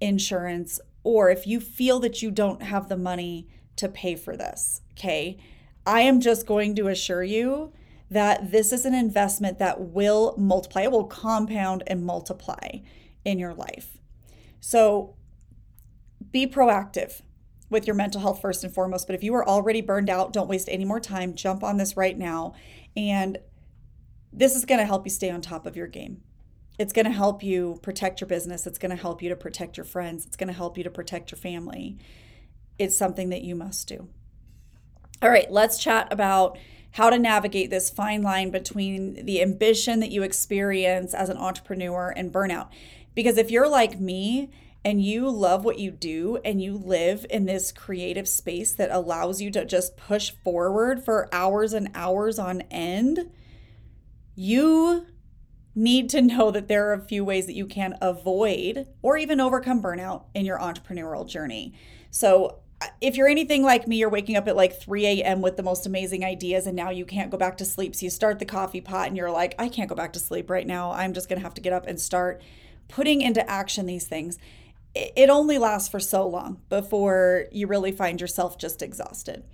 insurance 0.01 0.81
or 1.03 1.31
if 1.31 1.47
you 1.47 1.61
feel 1.61 1.99
that 2.01 2.23
you 2.23 2.31
don't 2.31 2.63
have 2.63 2.89
the 2.89 2.97
money 2.97 3.49
to 3.77 3.89
pay 3.89 4.15
for 4.15 4.37
this. 4.37 4.83
Okay. 4.93 5.39
I 5.87 6.03
am 6.03 6.21
just 6.21 6.47
going 6.47 6.75
to 6.77 6.89
assure 6.89 7.23
you 7.23 7.73
that 8.11 8.51
this 8.51 8.73
is 8.73 8.85
an 8.85 8.95
investment 8.95 9.59
that 9.59 9.81
will 9.81 10.35
multiply, 10.37 10.83
it 10.83 10.91
will 10.91 11.05
compound 11.05 11.83
and 11.87 12.05
multiply 12.05 12.81
in 13.25 13.39
your 13.39 13.55
life. 13.55 13.99
So 14.61 15.17
be 16.31 16.47
proactive 16.47 17.23
with 17.71 17.87
your 17.87 17.95
mental 17.95 18.21
health 18.21 18.41
first 18.41 18.65
and 18.65 18.75
foremost. 18.75 19.07
But 19.07 19.15
if 19.15 19.23
you 19.23 19.35
are 19.35 19.49
already 19.49 19.81
burned 19.81 20.11
out, 20.11 20.33
don't 20.33 20.49
waste 20.49 20.69
any 20.71 20.85
more 20.85 21.01
time. 21.01 21.35
Jump 21.35 21.63
on 21.63 21.77
this 21.77 21.97
right 21.97 22.19
now. 22.19 22.55
And 22.97 23.39
this 24.33 24.55
is 24.55 24.65
going 24.65 24.81
to 24.81 24.87
help 24.87 25.07
you 25.07 25.11
stay 25.11 25.31
on 25.31 25.41
top 25.41 25.67
of 25.67 25.77
your 25.77 25.87
game. 25.87 26.23
It's 26.81 26.95
going 26.95 27.05
to 27.05 27.13
help 27.13 27.43
you 27.43 27.79
protect 27.83 28.23
your 28.23 28.29
business. 28.29 28.67
It's 28.67 28.79
going 28.79 28.89
to 28.89 28.97
help 28.97 29.21
you 29.21 29.29
to 29.29 29.37
protect 29.37 29.77
your 29.77 29.85
friends. 29.85 30.25
It's 30.25 30.37
going 30.37 30.49
to 30.49 30.55
help 30.55 30.79
you 30.79 30.85
to 30.85 30.91
protect 30.91 31.31
your 31.31 31.37
family. 31.37 31.99
It's 32.79 32.97
something 32.97 33.29
that 33.29 33.43
you 33.43 33.55
must 33.55 33.87
do. 33.87 34.09
All 35.21 35.29
right, 35.29 35.53
let's 35.53 35.77
chat 35.77 36.11
about 36.11 36.57
how 36.93 37.11
to 37.11 37.19
navigate 37.19 37.69
this 37.69 37.91
fine 37.91 38.23
line 38.23 38.51
between 38.51 39.27
the 39.27 39.43
ambition 39.43 40.01
that 40.01 40.11
you 40.11 40.23
experience 40.23 41.13
as 41.13 41.29
an 41.29 41.37
entrepreneur 41.37 42.15
and 42.17 42.33
burnout. 42.33 42.69
Because 43.15 43.37
if 43.37 43.51
you're 43.51 43.69
like 43.69 44.01
me 44.01 44.51
and 44.83 45.05
you 45.05 45.29
love 45.29 45.67
what 45.67 45.79
you 45.79 45.91
do 45.91 46.39
and 46.47 46.63
you 46.63 46.79
live 46.79 47.27
in 47.29 47.45
this 47.45 47.73
creative 47.73 48.27
space 48.27 48.73
that 48.73 48.91
allows 48.91 49.43
you 49.43 49.51
to 49.51 49.67
just 49.67 49.99
push 49.99 50.31
forward 50.43 51.05
for 51.05 51.29
hours 51.31 51.75
and 51.75 51.91
hours 51.95 52.39
on 52.39 52.63
end, 52.71 53.31
you 54.35 55.05
need 55.81 56.11
to 56.11 56.23
know 56.23 56.51
that 56.51 56.69
there 56.69 56.89
are 56.89 56.93
a 56.93 57.01
few 57.01 57.25
ways 57.25 57.47
that 57.47 57.55
you 57.55 57.67
can 57.67 57.97
avoid 58.01 58.87
or 59.03 59.17
even 59.17 59.41
overcome 59.41 59.83
burnout 59.83 60.25
in 60.35 60.45
your 60.45 60.59
entrepreneurial 60.59 61.27
journey. 61.27 61.73
So, 62.11 62.59
uh, 62.83 62.87
if 63.01 63.17
you're 63.17 63.29
anything 63.29 63.63
like 63.63 63.87
me, 63.87 63.97
you're 63.97 64.09
waking 64.09 64.37
up 64.37 64.49
at 64.49 64.57
like 64.57 64.81
3 64.81 65.07
a.m. 65.07 65.43
with 65.43 65.57
the 65.57 65.63
most 65.63 65.87
amazing 65.87 66.25
ideas, 66.25 66.67
and 66.67 66.77
now 66.77 66.91
you 66.91 67.05
can't 67.05 67.31
go 67.31 67.37
back 67.37 67.57
to 67.59 67.65
sleep. 67.65 67.95
So 67.95 68.05
you 68.05 68.11
start 68.11 68.39
the 68.39 68.47
coffee 68.47 68.81
pot 68.81 69.09
and 69.09 69.17
you're 69.17 69.31
like, 69.31 69.55
I 69.59 69.69
can't 69.69 69.89
go 69.89 69.95
back 69.95 70.13
to 70.15 70.19
sleep 70.19 70.49
right 70.49 70.67
now. 70.67 70.93
I'm 70.93 71.13
just 71.13 71.29
going 71.29 71.39
to 71.39 71.45
have 71.45 71.55
to 71.55 71.61
get 71.61 71.73
up 71.73 71.87
and 71.87 72.01
start 72.01 72.41
putting 72.89 73.21
into 73.21 73.49
action 73.49 73.87
these 73.87 74.07
things. 74.07 74.39
It 74.95 75.31
only 75.31 75.59
lasts 75.59 75.89
for 75.89 76.01
so 76.01 76.27
long 76.27 76.63
before 76.69 77.47
you 77.53 77.67
really 77.67 77.93
find 77.93 78.21
yourself 78.21 78.59
just 78.59 78.83
exhausted. 78.83 79.45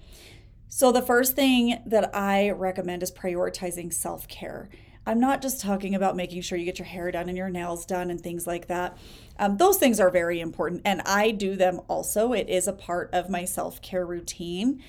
So, 0.68 0.92
the 0.92 1.02
first 1.02 1.34
thing 1.34 1.80
that 1.86 2.14
I 2.14 2.50
recommend 2.50 3.02
is 3.02 3.10
prioritizing 3.10 3.92
self 3.92 4.28
care. 4.28 4.68
I'm 5.08 5.20
not 5.20 5.40
just 5.40 5.60
talking 5.60 5.94
about 5.94 6.16
making 6.16 6.42
sure 6.42 6.58
you 6.58 6.64
get 6.64 6.80
your 6.80 6.86
hair 6.86 7.12
done 7.12 7.28
and 7.28 7.38
your 7.38 7.48
nails 7.48 7.86
done 7.86 8.10
and 8.10 8.20
things 8.20 8.44
like 8.44 8.66
that. 8.66 8.98
Um, 9.38 9.56
those 9.56 9.78
things 9.78 10.00
are 10.00 10.10
very 10.10 10.40
important, 10.40 10.82
and 10.84 11.00
I 11.02 11.30
do 11.30 11.54
them 11.54 11.80
also. 11.88 12.32
It 12.32 12.48
is 12.48 12.66
a 12.66 12.72
part 12.72 13.10
of 13.12 13.30
my 13.30 13.44
self 13.44 13.80
care 13.80 14.04
routine. 14.04 14.82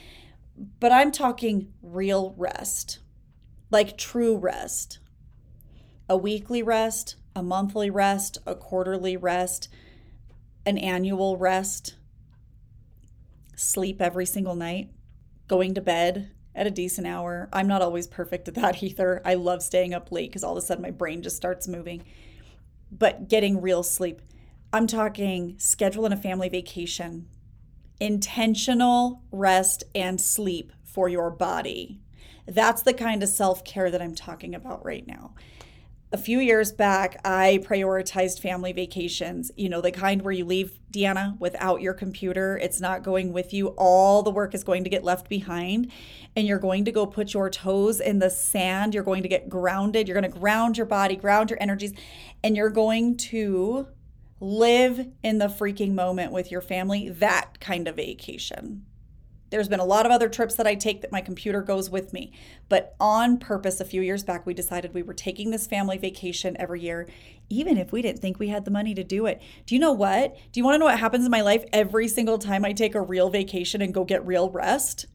But 0.80 0.92
I'm 0.92 1.12
talking 1.12 1.72
real 1.84 2.34
rest, 2.36 2.98
like 3.70 3.96
true 3.96 4.36
rest. 4.36 4.98
A 6.10 6.18
weekly 6.18 6.64
rest, 6.64 7.16
a 7.36 7.44
monthly 7.44 7.92
rest, 7.92 8.40
a 8.48 8.56
quarterly 8.56 9.16
rest, 9.16 9.70
an 10.66 10.80
annual 10.80 11.38
rest, 11.38 11.96
sleep 13.56 14.02
every 14.02 14.26
single 14.26 14.56
night, 14.56 14.90
going 15.48 15.76
to 15.76 15.82
bed 15.82 16.32
at 16.58 16.68
a 16.68 16.72
decent 16.72 17.08
hour. 17.08 17.48
I'm 17.54 17.68
not 17.68 17.84
always 17.84 18.08
perfect 18.08 18.48
at 18.48 18.56
that 18.56 18.84
either. 18.84 19.22
I 19.24 19.36
love 19.36 19.64
staying 19.64 19.94
up 19.94 20.12
late 20.12 20.30
because 20.30 20.44
all 20.44 20.58
of 20.58 20.64
a 20.64 20.66
sudden 20.66 20.82
my 20.82 20.92
brain 20.92 21.22
just 21.22 21.38
starts 21.38 21.68
moving. 21.68 22.04
But 22.92 23.30
getting 23.30 23.62
real 23.62 23.84
sleep. 23.84 24.22
I'm 24.74 24.88
talking 24.88 25.56
scheduling 25.56 26.12
a 26.12 26.18
family 26.18 26.50
vacation, 26.50 27.28
intentional 28.02 29.22
rest 29.32 29.84
and 29.96 30.20
sleep 30.20 30.74
for 30.84 31.08
your 31.08 31.30
body. 31.30 32.02
That's 32.48 32.82
the 32.82 32.94
kind 32.94 33.24
of 33.24 33.30
self 33.30 33.64
care 33.64 33.92
that 33.92 34.02
I'm 34.02 34.16
talking 34.16 34.56
about 34.56 34.84
right 34.84 35.06
now 35.06 35.36
a 36.12 36.18
few 36.18 36.40
years 36.40 36.72
back, 36.72 37.20
I 37.26 37.60
prioritized 37.64 38.40
family 38.40 38.72
vacations, 38.72 39.52
you 39.58 39.68
know, 39.68 39.82
the 39.82 39.92
kind 39.92 40.22
where 40.22 40.32
you 40.32 40.46
leave 40.46 40.80
Deanna 40.92 41.38
without 41.38 41.82
your 41.82 41.94
computer. 41.94 42.58
It's 42.58 42.80
not 42.80 43.04
going 43.04 43.34
with 43.34 43.54
you. 43.54 43.68
All 43.78 44.24
the 44.24 44.32
work 44.32 44.56
is 44.56 44.64
going 44.64 44.86
to 44.86 44.90
get 44.90 45.04
left 45.04 45.28
behind, 45.28 45.92
and 46.36 46.48
you're 46.48 46.60
going 46.60 46.86
to 46.86 46.94
go 46.94 47.06
put 47.06 47.34
your 47.34 47.50
toes 47.50 48.00
in 48.00 48.20
the 48.20 48.30
sand. 48.30 48.94
You're 48.94 49.04
going 49.04 49.24
to 49.24 49.30
get 49.30 49.50
grounded. 49.50 50.08
You're 50.08 50.20
going 50.20 50.32
to 50.32 50.40
ground 50.40 50.78
your 50.78 50.86
body, 50.86 51.18
ground 51.18 51.50
your 51.50 51.62
energies, 51.62 51.94
and 52.42 52.56
you're 52.56 52.70
going 52.70 53.18
to 53.18 53.88
live 54.40 55.08
in 55.24 55.40
the 55.40 55.48
freaking 55.48 55.94
moment 55.94 56.32
with 56.32 56.52
your 56.52 56.62
family. 56.62 57.10
That 57.10 57.60
kind 57.60 57.86
of 57.86 57.98
vacation. 57.98 58.86
There's 59.50 59.70
been 59.70 59.80
a 59.80 59.86
lot 59.86 60.06
of 60.06 60.12
other 60.12 60.28
trips 60.28 60.56
that 60.56 60.68
I 60.68 60.76
take 60.76 61.02
that 61.02 61.12
my 61.12 61.22
computer 61.22 61.62
goes 61.62 61.90
with 61.90 62.12
me. 62.12 62.34
But 62.68 62.96
on 63.00 63.38
purpose, 63.38 63.80
a 63.80 63.86
few 63.86 64.02
years 64.02 64.24
back, 64.24 64.46
we 64.46 64.54
decided 64.54 64.94
we 64.94 65.04
were 65.04 65.14
taking 65.14 65.52
this 65.52 65.68
family 65.68 65.98
vacation 65.98 66.58
every 66.60 66.82
year, 66.82 67.08
even 67.50 67.78
if 67.78 67.92
we 67.92 68.02
didn't 68.02 68.22
think 68.22 68.40
we 68.40 68.50
had 68.50 68.66
the 68.66 68.72
money 68.72 68.94
to 68.94 69.04
do 69.04 69.26
it. 69.26 69.42
Do 69.66 69.76
you 69.76 69.80
know 69.80 69.94
what? 69.94 70.36
Do 70.52 70.60
you 70.60 70.66
want 70.66 70.76
to 70.76 70.80
know 70.80 70.86
what 70.86 71.00
happens 71.00 71.26
in 71.26 71.32
my 71.32 71.42
life 71.42 71.64
every 71.72 72.08
single 72.08 72.38
time 72.38 72.66
I 72.66 72.74
take 72.74 72.96
a 72.96 73.02
real 73.02 73.30
vacation 73.30 73.82
and 73.82 73.94
go 73.94 74.04
get 74.04 74.26
real 74.26 74.50
rest? 74.50 75.06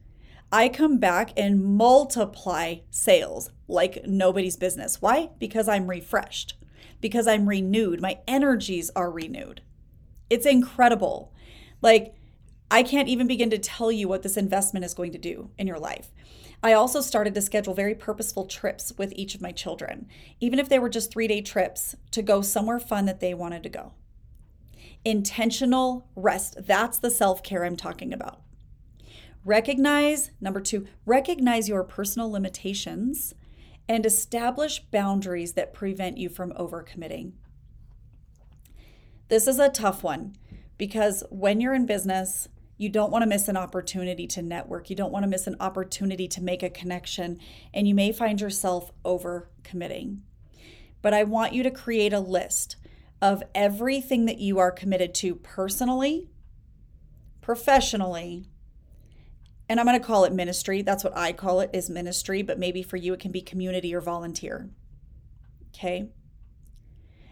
I 0.51 0.69
come 0.69 0.99
back 0.99 1.31
and 1.35 1.63
multiply 1.63 2.77
sales 2.91 3.49
like 3.67 4.05
nobody's 4.05 4.57
business. 4.57 5.01
Why? 5.01 5.29
Because 5.39 5.67
I'm 5.67 5.87
refreshed, 5.87 6.55
because 7.01 7.27
I'm 7.27 7.49
renewed. 7.49 8.01
My 8.01 8.19
energies 8.27 8.91
are 8.95 9.09
renewed. 9.09 9.61
It's 10.29 10.45
incredible. 10.45 11.33
Like, 11.81 12.15
I 12.73 12.81
can't 12.81 13.07
even 13.07 13.27
begin 13.27 13.51
to 13.51 13.59
tell 13.59 13.91
you 13.91 14.07
what 14.07 14.23
this 14.23 14.35
investment 14.35 14.83
is 14.83 14.95
going 14.95 15.11
to 15.11 15.19
do 15.19 15.51
in 15.59 15.67
your 15.67 15.77
life. 15.77 16.11
I 16.63 16.73
also 16.73 17.01
started 17.01 17.35
to 17.35 17.41
schedule 17.43 17.75
very 17.75 17.93
purposeful 17.93 18.47
trips 18.47 18.91
with 18.97 19.13
each 19.15 19.35
of 19.35 19.43
my 19.43 19.51
children, 19.51 20.07
even 20.39 20.57
if 20.57 20.69
they 20.69 20.79
were 20.79 20.89
just 20.89 21.11
three 21.11 21.27
day 21.27 21.39
trips 21.39 21.95
to 22.09 22.23
go 22.23 22.41
somewhere 22.41 22.79
fun 22.79 23.05
that 23.05 23.19
they 23.19 23.35
wanted 23.35 23.61
to 23.61 23.69
go. 23.69 23.93
Intentional 25.05 26.09
rest. 26.15 26.65
That's 26.65 26.97
the 26.97 27.11
self 27.11 27.43
care 27.43 27.63
I'm 27.63 27.77
talking 27.77 28.11
about. 28.11 28.41
Recognize, 29.45 30.31
number 30.41 30.59
two, 30.59 30.87
recognize 31.05 31.69
your 31.69 31.83
personal 31.83 32.31
limitations 32.31 33.35
and 33.87 34.03
establish 34.03 34.79
boundaries 34.79 35.53
that 35.53 35.75
prevent 35.75 36.17
you 36.17 36.27
from 36.27 36.51
overcommitting. 36.53 37.33
This 39.27 39.45
is 39.45 39.59
a 39.59 39.69
tough 39.69 40.01
one 40.01 40.35
because 40.79 41.23
when 41.29 41.61
you're 41.61 41.75
in 41.75 41.85
business, 41.85 42.49
you 42.77 42.89
don't 42.89 43.11
want 43.11 43.23
to 43.23 43.29
miss 43.29 43.47
an 43.47 43.57
opportunity 43.57 44.27
to 44.27 44.41
network. 44.41 44.89
You 44.89 44.95
don't 44.95 45.11
want 45.11 45.23
to 45.23 45.29
miss 45.29 45.47
an 45.47 45.57
opportunity 45.59 46.27
to 46.29 46.41
make 46.41 46.63
a 46.63 46.69
connection, 46.69 47.39
and 47.73 47.87
you 47.87 47.95
may 47.95 48.11
find 48.11 48.41
yourself 48.41 48.91
over 49.05 49.49
committing. 49.63 50.23
But 51.01 51.13
I 51.13 51.23
want 51.23 51.53
you 51.53 51.63
to 51.63 51.71
create 51.71 52.13
a 52.13 52.19
list 52.19 52.77
of 53.21 53.43
everything 53.53 54.25
that 54.25 54.39
you 54.39 54.59
are 54.59 54.71
committed 54.71 55.13
to 55.15 55.35
personally, 55.35 56.29
professionally, 57.41 58.45
and 59.69 59.79
I'm 59.79 59.85
going 59.85 59.99
to 59.99 60.05
call 60.05 60.25
it 60.25 60.33
ministry. 60.33 60.81
That's 60.81 61.03
what 61.03 61.15
I 61.17 61.31
call 61.31 61.61
it 61.61 61.69
is 61.73 61.89
ministry, 61.89 62.41
but 62.41 62.59
maybe 62.59 62.83
for 62.83 62.97
you 62.97 63.13
it 63.13 63.19
can 63.19 63.31
be 63.31 63.41
community 63.41 63.95
or 63.95 64.01
volunteer. 64.01 64.69
Okay? 65.69 66.09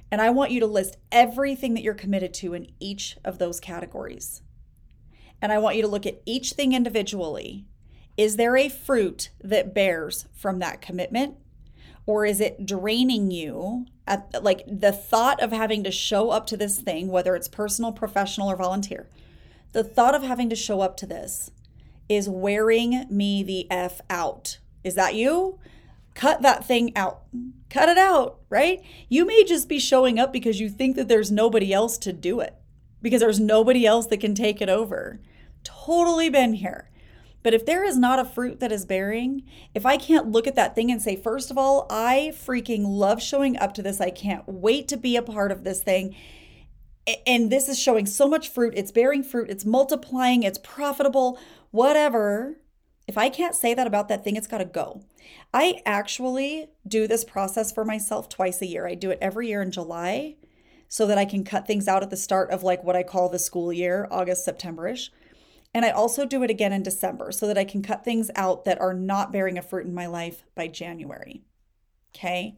And 0.09 0.21
I 0.21 0.29
want 0.29 0.51
you 0.51 0.59
to 0.61 0.65
list 0.65 0.97
everything 1.11 1.73
that 1.73 1.83
you're 1.83 1.93
committed 1.93 2.33
to 2.35 2.53
in 2.53 2.67
each 2.79 3.17
of 3.23 3.37
those 3.37 3.59
categories. 3.59 4.41
And 5.41 5.51
I 5.51 5.57
want 5.57 5.75
you 5.75 5.81
to 5.81 5.87
look 5.87 6.05
at 6.05 6.21
each 6.25 6.53
thing 6.53 6.73
individually. 6.73 7.65
Is 8.17 8.35
there 8.35 8.55
a 8.55 8.69
fruit 8.69 9.29
that 9.43 9.73
bears 9.73 10.27
from 10.33 10.59
that 10.59 10.81
commitment? 10.81 11.35
Or 12.05 12.25
is 12.25 12.41
it 12.41 12.65
draining 12.65 13.31
you 13.31 13.85
at 14.05 14.43
like 14.43 14.63
the 14.67 14.91
thought 14.91 15.41
of 15.41 15.51
having 15.51 15.83
to 15.83 15.91
show 15.91 16.29
up 16.29 16.45
to 16.47 16.57
this 16.57 16.79
thing, 16.79 17.07
whether 17.07 17.35
it's 17.35 17.47
personal, 17.47 17.91
professional, 17.91 18.51
or 18.51 18.55
volunteer? 18.55 19.07
The 19.71 19.83
thought 19.83 20.15
of 20.15 20.23
having 20.23 20.49
to 20.49 20.55
show 20.55 20.81
up 20.81 20.97
to 20.97 21.05
this 21.05 21.51
is 22.09 22.27
wearing 22.27 23.05
me 23.09 23.41
the 23.41 23.71
F 23.71 24.01
out. 24.09 24.59
Is 24.83 24.95
that 24.95 25.15
you? 25.15 25.59
Cut 26.13 26.41
that 26.41 26.65
thing 26.65 26.91
out. 26.97 27.21
Cut 27.69 27.87
it 27.87 27.97
out, 27.97 28.39
right? 28.49 28.83
You 29.07 29.25
may 29.25 29.45
just 29.45 29.69
be 29.69 29.79
showing 29.79 30.19
up 30.19 30.33
because 30.33 30.59
you 30.59 30.69
think 30.69 30.97
that 30.97 31.07
there's 31.07 31.31
nobody 31.31 31.71
else 31.71 31.97
to 31.99 32.11
do 32.11 32.41
it, 32.41 32.55
because 33.01 33.21
there's 33.21 33.39
nobody 33.39 33.85
else 33.85 34.07
that 34.07 34.19
can 34.19 34.35
take 34.35 34.61
it 34.61 34.67
over. 34.67 35.21
Totally 35.63 36.29
been 36.29 36.53
here. 36.53 36.89
But 37.43 37.53
if 37.53 37.65
there 37.65 37.83
is 37.83 37.97
not 37.97 38.19
a 38.19 38.25
fruit 38.25 38.59
that 38.59 38.71
is 38.71 38.85
bearing, 38.85 39.43
if 39.73 39.85
I 39.85 39.97
can't 39.97 40.31
look 40.31 40.45
at 40.45 40.55
that 40.55 40.75
thing 40.75 40.91
and 40.91 41.01
say, 41.01 41.15
first 41.15 41.49
of 41.49 41.57
all, 41.57 41.87
I 41.89 42.33
freaking 42.35 42.83
love 42.85 43.21
showing 43.21 43.57
up 43.57 43.73
to 43.75 43.81
this, 43.81 43.99
I 43.99 44.11
can't 44.11 44.47
wait 44.47 44.87
to 44.89 44.97
be 44.97 45.15
a 45.15 45.23
part 45.23 45.51
of 45.51 45.63
this 45.63 45.81
thing. 45.81 46.15
And 47.25 47.51
this 47.51 47.67
is 47.67 47.79
showing 47.79 48.05
so 48.05 48.27
much 48.27 48.49
fruit, 48.49 48.73
it's 48.75 48.91
bearing 48.91 49.23
fruit, 49.23 49.49
it's 49.49 49.65
multiplying, 49.65 50.43
it's 50.43 50.59
profitable, 50.59 51.39
whatever. 51.71 52.57
If 53.07 53.17
I 53.17 53.29
can't 53.29 53.55
say 53.55 53.73
that 53.73 53.87
about 53.87 54.07
that 54.09 54.23
thing, 54.23 54.35
it's 54.35 54.47
got 54.47 54.59
to 54.59 54.65
go. 54.65 55.01
I 55.51 55.81
actually 55.83 56.69
do 56.87 57.07
this 57.07 57.23
process 57.23 57.71
for 57.71 57.83
myself 57.83 58.29
twice 58.29 58.61
a 58.61 58.67
year. 58.67 58.87
I 58.87 58.93
do 58.93 59.09
it 59.09 59.17
every 59.19 59.47
year 59.47 59.63
in 59.63 59.71
July 59.71 60.35
so 60.87 61.07
that 61.07 61.17
I 61.17 61.25
can 61.25 61.43
cut 61.43 61.65
things 61.65 61.87
out 61.87 62.03
at 62.03 62.11
the 62.11 62.17
start 62.17 62.51
of 62.51 62.61
like 62.61 62.83
what 62.83 62.95
I 62.95 63.01
call 63.01 63.29
the 63.29 63.39
school 63.39 63.73
year, 63.73 64.07
August, 64.11 64.47
Septemberish. 64.47 65.09
And 65.73 65.85
I 65.85 65.91
also 65.91 66.25
do 66.25 66.43
it 66.43 66.49
again 66.49 66.73
in 66.73 66.83
December 66.83 67.31
so 67.31 67.47
that 67.47 67.57
I 67.57 67.63
can 67.63 67.81
cut 67.81 68.03
things 68.03 68.29
out 68.35 68.65
that 68.65 68.81
are 68.81 68.93
not 68.93 69.31
bearing 69.31 69.57
a 69.57 69.61
fruit 69.61 69.85
in 69.85 69.93
my 69.93 70.05
life 70.05 70.43
by 70.55 70.67
January. 70.67 71.43
Okay. 72.13 72.57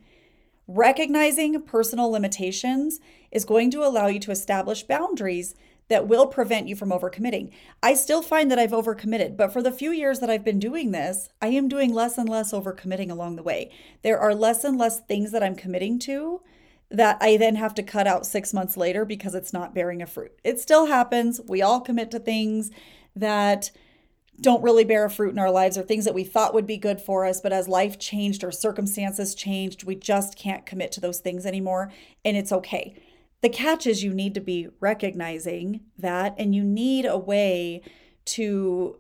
Recognizing 0.68 1.62
personal 1.64 2.10
limitations 2.10 3.00
is 3.32 3.46
going 3.46 3.70
to 3.72 3.84
allow 3.84 4.08
you 4.08 4.20
to 4.22 4.32
establish 4.32 4.84
boundaries 4.84 5.56
that 5.90 6.08
will 6.08 6.28
prevent 6.28 6.68
you 6.68 6.76
from 6.76 6.90
overcommitting. 6.90 7.52
I 7.84 7.94
still 7.94 8.22
find 8.22 8.50
that 8.50 8.58
I've 8.58 8.72
overcommitted, 8.72 9.36
but 9.36 9.52
for 9.52 9.62
the 9.62 9.72
few 9.72 9.92
years 9.92 10.20
that 10.20 10.30
I've 10.30 10.46
been 10.46 10.60
doing 10.60 10.92
this, 10.92 11.30
I 11.42 11.48
am 11.48 11.68
doing 11.68 11.94
less 11.94 12.18
and 12.18 12.30
less 12.30 12.54
overcommitting 12.54 13.12
along 13.12 13.36
the 13.36 13.44
way. 13.44 13.70
There 14.02 14.18
are 14.20 14.34
less 14.34 14.64
and 14.64 14.78
less 14.78 15.02
things 15.02 15.32
that 15.34 15.44
I'm 15.44 15.56
committing 15.56 16.00
to 16.00 16.42
that 16.90 17.18
I 17.20 17.38
then 17.38 17.56
have 17.56 17.74
to 17.76 17.84
cut 17.84 18.08
out 18.08 18.26
six 18.26 18.54
months 18.54 18.78
later 18.78 19.04
because 19.04 19.36
it's 19.36 19.52
not 19.52 19.76
bearing 19.76 20.02
a 20.02 20.08
fruit. 20.08 20.32
It 20.44 20.60
still 20.60 20.86
happens. 20.86 21.42
We 21.48 21.62
all 21.62 21.82
commit 21.82 22.12
to 22.12 22.20
things 22.20 22.72
that 23.16 23.72
don't 24.42 24.64
really 24.64 24.84
bear 24.84 25.10
fruit 25.10 25.32
in 25.32 25.40
our 25.40 25.52
lives 25.52 25.78
or 25.78 25.84
things 25.84 26.06
that 26.06 26.14
we 26.14 26.24
thought 26.24 26.54
would 26.54 26.66
be 26.66 26.78
good 26.78 27.00
for 27.00 27.26
us, 27.26 27.40
but 27.40 27.54
as 27.54 27.68
life 27.68 28.00
changed 28.00 28.44
or 28.44 28.52
circumstances 28.52 29.36
changed, 29.36 29.84
we 29.84 29.96
just 29.96 30.36
can't 30.36 30.66
commit 30.66 30.92
to 30.92 31.02
those 31.02 31.20
things 31.20 31.46
anymore. 31.46 31.92
And 32.26 32.36
it's 32.36 32.52
okay. 32.52 32.96
The 33.42 33.50
catch 33.50 33.86
is 33.86 34.04
you 34.04 34.14
need 34.14 34.34
to 34.34 34.42
be 34.42 34.70
recognizing 34.80 35.82
that 35.98 36.34
and 36.38 36.56
you 36.56 36.64
need 36.64 37.06
a 37.06 37.18
way 37.18 37.82
to 38.26 39.00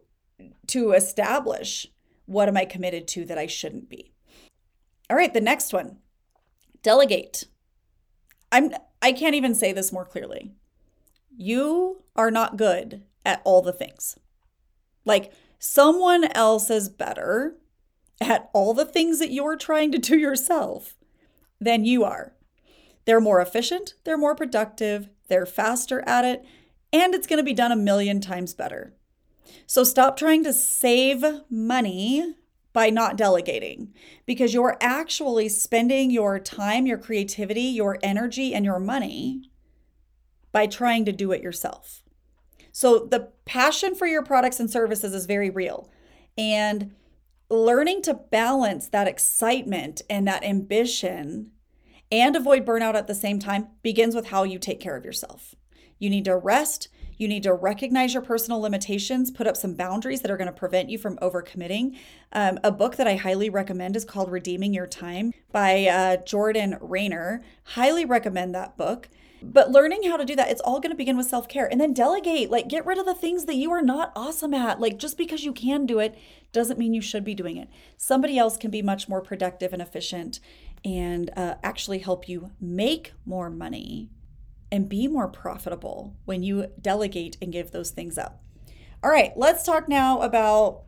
to 0.67 0.91
establish 0.91 1.87
what 2.25 2.49
am 2.49 2.57
I 2.57 2.65
committed 2.65 3.07
to 3.09 3.25
that 3.25 3.37
I 3.37 3.47
shouldn't 3.47 3.89
be. 3.89 4.11
All 5.09 5.15
right, 5.15 5.33
the 5.33 5.41
next 5.41 5.73
one. 5.73 5.99
Delegate. 6.81 7.45
I'm 8.51 8.73
I 9.01 9.13
can't 9.13 9.35
even 9.35 9.55
say 9.55 9.71
this 9.71 9.91
more 9.91 10.05
clearly. 10.05 10.53
You 11.35 12.03
are 12.15 12.29
not 12.29 12.57
good 12.57 13.03
at 13.25 13.41
all 13.43 13.61
the 13.61 13.73
things. 13.73 14.17
Like 15.05 15.33
someone 15.59 16.25
else 16.25 16.69
is 16.69 16.89
better 16.89 17.55
at 18.21 18.49
all 18.53 18.73
the 18.73 18.85
things 18.85 19.19
that 19.19 19.31
you're 19.31 19.57
trying 19.57 19.91
to 19.91 19.97
do 19.97 20.17
yourself 20.17 20.95
than 21.59 21.85
you 21.85 22.03
are. 22.03 22.33
They're 23.05 23.19
more 23.19 23.41
efficient, 23.41 23.95
they're 24.03 24.17
more 24.17 24.35
productive, 24.35 25.09
they're 25.27 25.45
faster 25.45 26.01
at 26.07 26.23
it, 26.25 26.45
and 26.91 27.13
it's 27.13 27.27
going 27.27 27.37
to 27.37 27.43
be 27.43 27.53
done 27.53 27.71
a 27.71 27.75
million 27.75 28.21
times 28.21 28.53
better. 28.53 28.93
So 29.65 29.83
stop 29.83 30.17
trying 30.17 30.43
to 30.43 30.53
save 30.53 31.25
money 31.49 32.35
by 32.71 32.89
not 32.89 33.17
delegating 33.17 33.93
because 34.25 34.53
you're 34.53 34.77
actually 34.81 35.47
spending 35.49 36.11
your 36.11 36.39
time, 36.39 36.85
your 36.85 36.97
creativity, 36.97 37.61
your 37.61 37.99
energy, 38.01 38.53
and 38.53 38.65
your 38.65 38.79
money 38.79 39.49
by 40.51 40.67
trying 40.67 41.05
to 41.05 41.11
do 41.11 41.31
it 41.31 41.41
yourself. 41.41 42.02
So 42.73 43.07
the 43.09 43.29
passion 43.45 43.95
for 43.95 44.07
your 44.07 44.23
products 44.23 44.59
and 44.59 44.69
services 44.69 45.13
is 45.13 45.25
very 45.25 45.49
real. 45.49 45.89
And 46.37 46.93
learning 47.49 48.01
to 48.01 48.15
balance 48.15 48.89
that 48.89 49.07
excitement 49.07 50.01
and 50.09 50.27
that 50.27 50.43
ambition 50.43 51.51
and 52.11 52.35
avoid 52.35 52.65
burnout 52.65 52.95
at 52.95 53.07
the 53.07 53.15
same 53.15 53.39
time 53.39 53.67
begins 53.83 54.15
with 54.15 54.27
how 54.27 54.43
you 54.43 54.57
take 54.57 54.79
care 54.79 54.97
of 54.97 55.05
yourself. 55.05 55.55
You 55.99 56.09
need 56.09 56.25
to 56.25 56.35
rest. 56.35 56.89
You 57.17 57.27
need 57.27 57.43
to 57.43 57.53
recognize 57.53 58.13
your 58.13 58.23
personal 58.23 58.59
limitations, 58.59 59.29
put 59.29 59.45
up 59.45 59.55
some 59.55 59.75
boundaries 59.75 60.21
that 60.21 60.31
are 60.31 60.37
going 60.37 60.47
to 60.47 60.51
prevent 60.51 60.89
you 60.89 60.97
from 60.97 61.17
overcommitting. 61.17 61.95
Um, 62.31 62.59
a 62.63 62.71
book 62.71 62.95
that 62.95 63.07
I 63.07 63.15
highly 63.15 63.51
recommend 63.51 63.95
is 63.95 64.03
called 64.03 64.31
Redeeming 64.31 64.73
Your 64.73 64.87
Time 64.87 65.31
by 65.51 65.85
uh, 65.85 66.17
Jordan 66.17 66.77
Raynor. 66.81 67.43
Highly 67.63 68.03
recommend 68.03 68.55
that 68.55 68.77
book. 68.77 69.09
But 69.45 69.71
learning 69.71 70.03
how 70.03 70.15
to 70.15 70.23
do 70.23 70.37
that, 70.37 70.49
it's 70.49 70.61
all 70.61 70.79
going 70.79 70.91
to 70.91 70.97
begin 70.97 71.17
with 71.17 71.25
self 71.25 71.49
care 71.49 71.67
and 71.69 71.81
then 71.81 71.93
delegate. 71.93 72.49
Like, 72.49 72.69
get 72.69 72.85
rid 72.85 72.97
of 72.97 73.05
the 73.05 73.13
things 73.13 73.45
that 73.45 73.55
you 73.55 73.71
are 73.71 73.81
not 73.81 74.13
awesome 74.15 74.53
at. 74.53 74.79
Like, 74.79 74.97
just 74.97 75.17
because 75.17 75.43
you 75.43 75.51
can 75.51 75.85
do 75.85 75.99
it 75.99 76.17
doesn't 76.53 76.79
mean 76.79 76.93
you 76.93 77.01
should 77.01 77.25
be 77.25 77.35
doing 77.35 77.57
it. 77.57 77.67
Somebody 77.97 78.37
else 78.37 78.55
can 78.55 78.71
be 78.71 78.81
much 78.81 79.09
more 79.09 79.21
productive 79.21 79.73
and 79.73 79.81
efficient 79.81 80.39
and 80.85 81.29
uh, 81.35 81.55
actually 81.61 81.99
help 81.99 82.29
you 82.29 82.51
make 82.61 83.13
more 83.25 83.49
money 83.49 84.09
and 84.71 84.87
be 84.87 85.07
more 85.07 85.27
profitable 85.27 86.15
when 86.25 86.41
you 86.41 86.67
delegate 86.81 87.37
and 87.41 87.51
give 87.51 87.71
those 87.71 87.91
things 87.91 88.17
up. 88.17 88.41
All 89.03 89.11
right, 89.11 89.33
let's 89.35 89.63
talk 89.63 89.89
now 89.89 90.21
about 90.21 90.83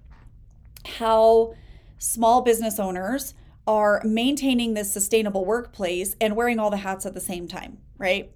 how 0.86 1.54
small 1.98 2.41
business 2.41 2.80
owners 2.80 3.34
are 3.68 4.02
maintaining 4.06 4.74
this 4.74 4.91
sustainable 4.91 5.44
workplace 5.44 6.15
and 6.22 6.36
wearing 6.36 6.60
all 6.60 6.70
the 6.70 6.78
hats 6.78 7.06
at 7.06 7.13
the 7.13 7.20
same 7.20 7.48
time, 7.48 7.80
right? 7.98 8.32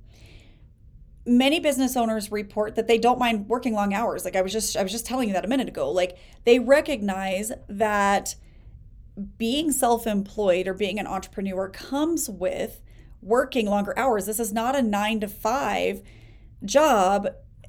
Many 1.26 1.60
business 1.60 1.96
owners 1.96 2.32
report 2.32 2.76
that 2.76 2.88
they 2.88 2.98
don't 2.98 3.20
mind 3.20 3.48
working 3.48 3.74
long 3.74 3.94
hours. 3.94 4.26
Like 4.26 4.36
i 4.36 4.42
was 4.42 4.52
just 4.52 4.76
i 4.78 4.84
was 4.84 4.92
just 4.92 5.06
telling 5.06 5.28
you 5.28 5.34
that 5.34 5.46
a 5.46 5.48
minute 5.48 5.68
ago. 5.68 5.92
Like 5.92 6.18
they 6.46 6.60
recognize 6.60 7.52
that 7.68 8.36
being 9.38 9.72
self-employed 9.72 10.68
or 10.68 10.74
being 10.74 10.98
an 10.98 11.08
entrepreneur 11.08 11.70
comes 11.70 12.30
with 12.30 12.82
working 13.22 13.66
longer 13.66 13.98
hours. 13.98 14.26
This 14.26 14.40
is 14.40 14.54
not 14.54 14.76
a 14.76 14.82
9 14.82 15.20
to 15.22 15.28
5 15.28 16.02
job 16.66 17.28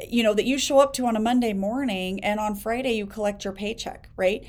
you 0.09 0.23
know 0.23 0.33
that 0.35 0.47
you 0.47 0.59
show 0.59 0.81
up 0.81 0.93
to 0.95 1.07
on 1.07 1.15
a 1.15 1.21
monday 1.21 1.53
morning 1.53 2.19
and 2.25 2.41
on 2.41 2.57
friday 2.57 2.93
you 2.93 3.07
collect 3.07 3.45
your 3.45 3.53
paycheck 3.53 4.09
right? 4.17 4.45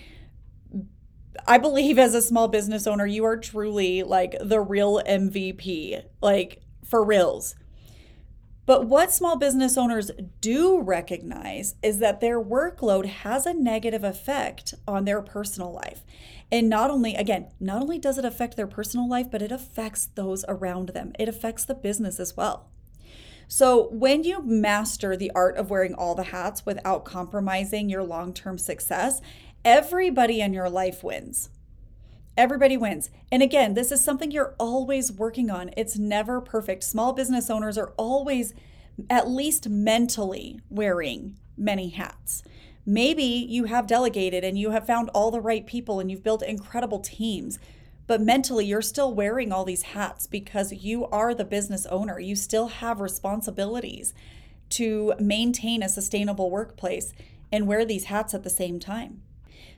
I 1.48 1.58
believe 1.58 1.98
as 1.98 2.14
a 2.14 2.22
small 2.22 2.48
business 2.48 2.88
owner, 2.88 3.06
you 3.06 3.26
are 3.26 3.38
truly 3.38 4.04
like 4.04 4.36
the 4.42 4.60
real 4.60 5.02
MVP, 5.08 6.04
like 6.22 6.62
for 6.86 7.04
reals. 7.04 7.56
But 8.65 8.86
what 8.86 9.12
small 9.12 9.38
business 9.38 9.78
owners 9.78 10.12
do 10.39 10.80
recognize 10.80 11.76
is 11.82 12.00
that 12.00 12.21
their 12.21 12.41
workload 12.41 13.06
has 13.06 13.45
a 13.45 13.54
negative 13.54 14.04
effect 14.04 14.74
on 14.88 15.06
their 15.06 15.21
personal 15.21 15.74
life. 15.74 16.04
And 16.52 16.69
not 16.69 16.91
only, 16.91 17.15
again, 17.15 17.47
not 17.60 17.82
only 17.82 17.97
does 17.97 18.17
it 18.17 18.26
affect 18.26 18.58
their 18.58 18.67
personal 18.67 19.10
life, 19.10 19.32
but 19.32 19.41
it 19.41 19.52
affects 19.52 20.06
those 20.06 20.45
around 20.47 20.89
them. 20.89 21.13
It 21.17 21.28
affects 21.28 21.65
the 21.65 21.74
business 21.74 22.19
as 22.19 22.38
well. 22.38 22.67
So, 23.47 23.89
when 23.91 24.24
you 24.24 24.41
master 24.41 25.17
the 25.17 25.32
art 25.36 25.58
of 25.58 25.69
wearing 25.69 25.93
all 25.93 26.15
the 26.15 26.24
hats 26.24 26.65
without 26.65 27.04
compromising 27.04 27.89
your 27.89 28.04
long 28.04 28.34
term 28.34 28.58
success, 28.58 29.21
everybody 29.65 30.39
in 30.39 30.54
your 30.54 30.69
life 30.69 31.04
wins. 31.04 31.50
Everybody 32.41 32.75
wins. 32.75 33.12
And 33.32 33.43
again, 33.43 33.75
this 33.75 33.91
is 33.91 34.04
something 34.04 34.32
you're 34.32 34.56
always 34.58 35.12
working 35.12 35.51
on. 35.51 35.69
It's 35.77 35.99
never 35.99 36.41
perfect. 36.41 36.84
Small 36.84 37.13
business 37.13 37.51
owners 37.51 37.77
are 37.77 37.93
always 37.97 38.56
at 39.12 39.30
least 39.30 39.69
mentally 39.69 40.60
wearing 40.67 41.38
many 41.56 41.89
hats. 41.89 42.41
Maybe 42.84 43.21
you 43.21 43.65
have 43.65 43.86
delegated 43.86 44.43
and 44.43 44.58
you 44.58 44.71
have 44.71 44.88
found 44.88 45.10
all 45.10 45.30
the 45.30 45.39
right 45.39 45.67
people 45.67 45.99
and 45.99 46.10
you've 46.10 46.23
built 46.23 46.41
incredible 46.41 46.97
teams, 46.99 47.60
but 48.08 48.21
mentally 48.21 48.65
you're 48.65 48.82
still 48.82 49.13
wearing 49.13 49.51
all 49.51 49.63
these 49.63 49.84
hats 49.84 50.25
because 50.25 50.73
you 50.73 51.06
are 51.10 51.36
the 51.36 51.45
business 51.45 51.86
owner. 51.91 52.19
You 52.19 52.36
still 52.36 52.69
have 52.69 53.01
responsibilities 53.01 54.15
to 54.69 55.13
maintain 55.19 55.84
a 55.84 55.89
sustainable 55.89 56.49
workplace 56.49 57.13
and 57.51 57.67
wear 57.67 57.86
these 57.86 58.06
hats 58.06 58.34
at 58.34 58.41
the 58.41 58.49
same 58.49 58.80
time. 58.80 59.21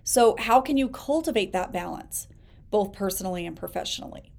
So, 0.05 0.37
how 0.39 0.61
can 0.61 0.77
you 0.77 0.87
cultivate 0.87 1.51
that 1.51 1.73
balance, 1.73 2.27
both 2.73 2.91
personally 2.91 3.45
and 3.45 3.55
professionally? 3.55 4.33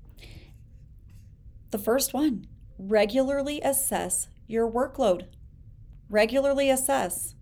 The 1.71 1.79
first 1.79 2.13
one 2.13 2.49
regularly 2.77 3.61
assess 3.61 4.27
your 4.49 4.69
workload. 4.69 5.27
Regularly 6.11 6.69
assess. 6.69 7.37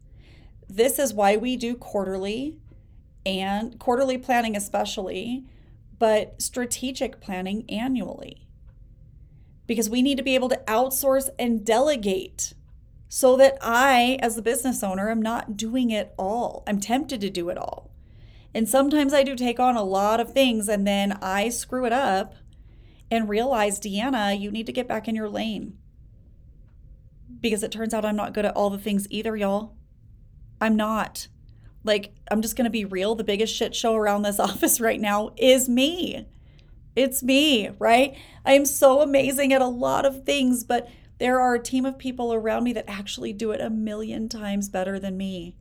This 0.68 0.98
is 0.98 1.14
why 1.14 1.38
we 1.38 1.56
do 1.56 1.76
quarterly 1.76 2.58
and 3.24 3.78
quarterly 3.78 4.18
planning, 4.18 4.54
especially, 4.54 5.46
but 5.98 6.42
strategic 6.42 7.22
planning 7.22 7.64
annually. 7.70 8.46
Because 9.66 9.88
we 9.88 10.02
need 10.02 10.18
to 10.18 10.22
be 10.22 10.34
able 10.34 10.50
to 10.50 10.62
outsource 10.66 11.30
and 11.38 11.64
delegate 11.64 12.52
so 13.08 13.38
that 13.38 13.56
I, 13.62 14.18
as 14.20 14.36
the 14.36 14.42
business 14.42 14.82
owner, 14.82 15.08
am 15.08 15.22
not 15.22 15.56
doing 15.56 15.90
it 15.90 16.12
all. 16.18 16.62
I'm 16.66 16.80
tempted 16.80 17.22
to 17.22 17.30
do 17.30 17.48
it 17.48 17.56
all. 17.56 17.91
And 18.54 18.68
sometimes 18.68 19.14
I 19.14 19.22
do 19.22 19.34
take 19.34 19.58
on 19.58 19.76
a 19.76 19.82
lot 19.82 20.20
of 20.20 20.32
things 20.32 20.68
and 20.68 20.86
then 20.86 21.18
I 21.22 21.48
screw 21.48 21.86
it 21.86 21.92
up 21.92 22.34
and 23.10 23.28
realize, 23.28 23.80
Deanna, 23.80 24.38
you 24.38 24.50
need 24.50 24.66
to 24.66 24.72
get 24.72 24.88
back 24.88 25.08
in 25.08 25.14
your 25.14 25.28
lane. 25.28 25.78
Because 27.40 27.62
it 27.62 27.72
turns 27.72 27.94
out 27.94 28.04
I'm 28.04 28.16
not 28.16 28.34
good 28.34 28.44
at 28.44 28.54
all 28.54 28.70
the 28.70 28.78
things 28.78 29.06
either, 29.10 29.36
y'all. 29.36 29.74
I'm 30.60 30.76
not. 30.76 31.28
Like, 31.84 32.14
I'm 32.30 32.42
just 32.42 32.56
going 32.56 32.66
to 32.66 32.70
be 32.70 32.84
real. 32.84 33.14
The 33.14 33.24
biggest 33.24 33.54
shit 33.54 33.74
show 33.74 33.94
around 33.94 34.22
this 34.22 34.38
office 34.40 34.80
right 34.80 35.00
now 35.00 35.30
is 35.36 35.68
me. 35.68 36.26
It's 36.94 37.22
me, 37.22 37.70
right? 37.78 38.16
I 38.44 38.52
am 38.52 38.66
so 38.66 39.00
amazing 39.00 39.52
at 39.52 39.62
a 39.62 39.66
lot 39.66 40.04
of 40.04 40.24
things, 40.24 40.62
but 40.62 40.88
there 41.18 41.40
are 41.40 41.54
a 41.54 41.62
team 41.62 41.84
of 41.84 41.98
people 41.98 42.34
around 42.34 42.64
me 42.64 42.72
that 42.74 42.84
actually 42.88 43.32
do 43.32 43.50
it 43.50 43.60
a 43.60 43.70
million 43.70 44.28
times 44.28 44.68
better 44.68 44.98
than 44.98 45.16
me. 45.16 45.56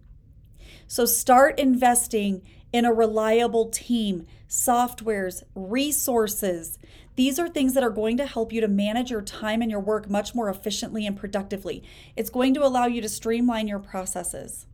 So 0.87 1.05
start 1.05 1.59
investing 1.59 2.41
in 2.73 2.85
a 2.85 2.93
reliable 2.93 3.69
team, 3.69 4.25
softwares, 4.47 5.43
resources. 5.55 6.79
These 7.15 7.39
are 7.39 7.49
things 7.49 7.73
that 7.73 7.83
are 7.83 7.89
going 7.89 8.17
to 8.17 8.25
help 8.25 8.53
you 8.53 8.61
to 8.61 8.67
manage 8.67 9.11
your 9.11 9.21
time 9.21 9.61
and 9.61 9.69
your 9.69 9.79
work 9.79 10.09
much 10.09 10.33
more 10.33 10.49
efficiently 10.49 11.05
and 11.05 11.17
productively. 11.17 11.83
It's 12.15 12.29
going 12.29 12.53
to 12.53 12.65
allow 12.65 12.85
you 12.85 13.01
to 13.01 13.09
streamline 13.09 13.67
your 13.67 13.79
processes. 13.79 14.65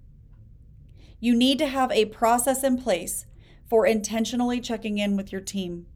You 1.19 1.33
need 1.33 1.57
to 1.60 1.67
have 1.67 1.91
a 1.91 2.05
process 2.05 2.63
in 2.63 2.81
place 2.81 3.25
for 3.67 3.86
intentionally 3.86 4.62
checking 4.62 4.97
in 4.97 5.17
with 5.17 5.31
your 5.31 5.41
team. 5.41 5.88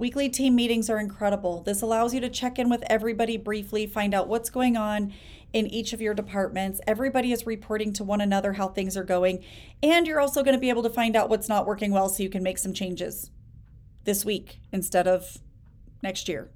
Weekly 0.00 0.30
team 0.30 0.54
meetings 0.54 0.88
are 0.88 0.98
incredible. 0.98 1.62
This 1.62 1.82
allows 1.82 2.14
you 2.14 2.20
to 2.22 2.30
check 2.30 2.58
in 2.58 2.70
with 2.70 2.82
everybody 2.86 3.36
briefly, 3.36 3.86
find 3.86 4.14
out 4.14 4.28
what's 4.28 4.48
going 4.48 4.74
on 4.74 5.12
in 5.52 5.66
each 5.66 5.92
of 5.92 6.00
your 6.00 6.14
departments. 6.14 6.80
Everybody 6.86 7.32
is 7.32 7.44
reporting 7.44 7.92
to 7.92 8.02
one 8.02 8.22
another 8.22 8.54
how 8.54 8.68
things 8.68 8.96
are 8.96 9.04
going. 9.04 9.44
And 9.82 10.06
you're 10.06 10.18
also 10.18 10.42
going 10.42 10.56
to 10.56 10.60
be 10.60 10.70
able 10.70 10.84
to 10.84 10.88
find 10.88 11.16
out 11.16 11.28
what's 11.28 11.50
not 11.50 11.66
working 11.66 11.90
well 11.90 12.08
so 12.08 12.22
you 12.22 12.30
can 12.30 12.42
make 12.42 12.56
some 12.56 12.72
changes 12.72 13.30
this 14.04 14.24
week 14.24 14.60
instead 14.72 15.06
of 15.06 15.36
next 16.02 16.30
year. 16.30 16.50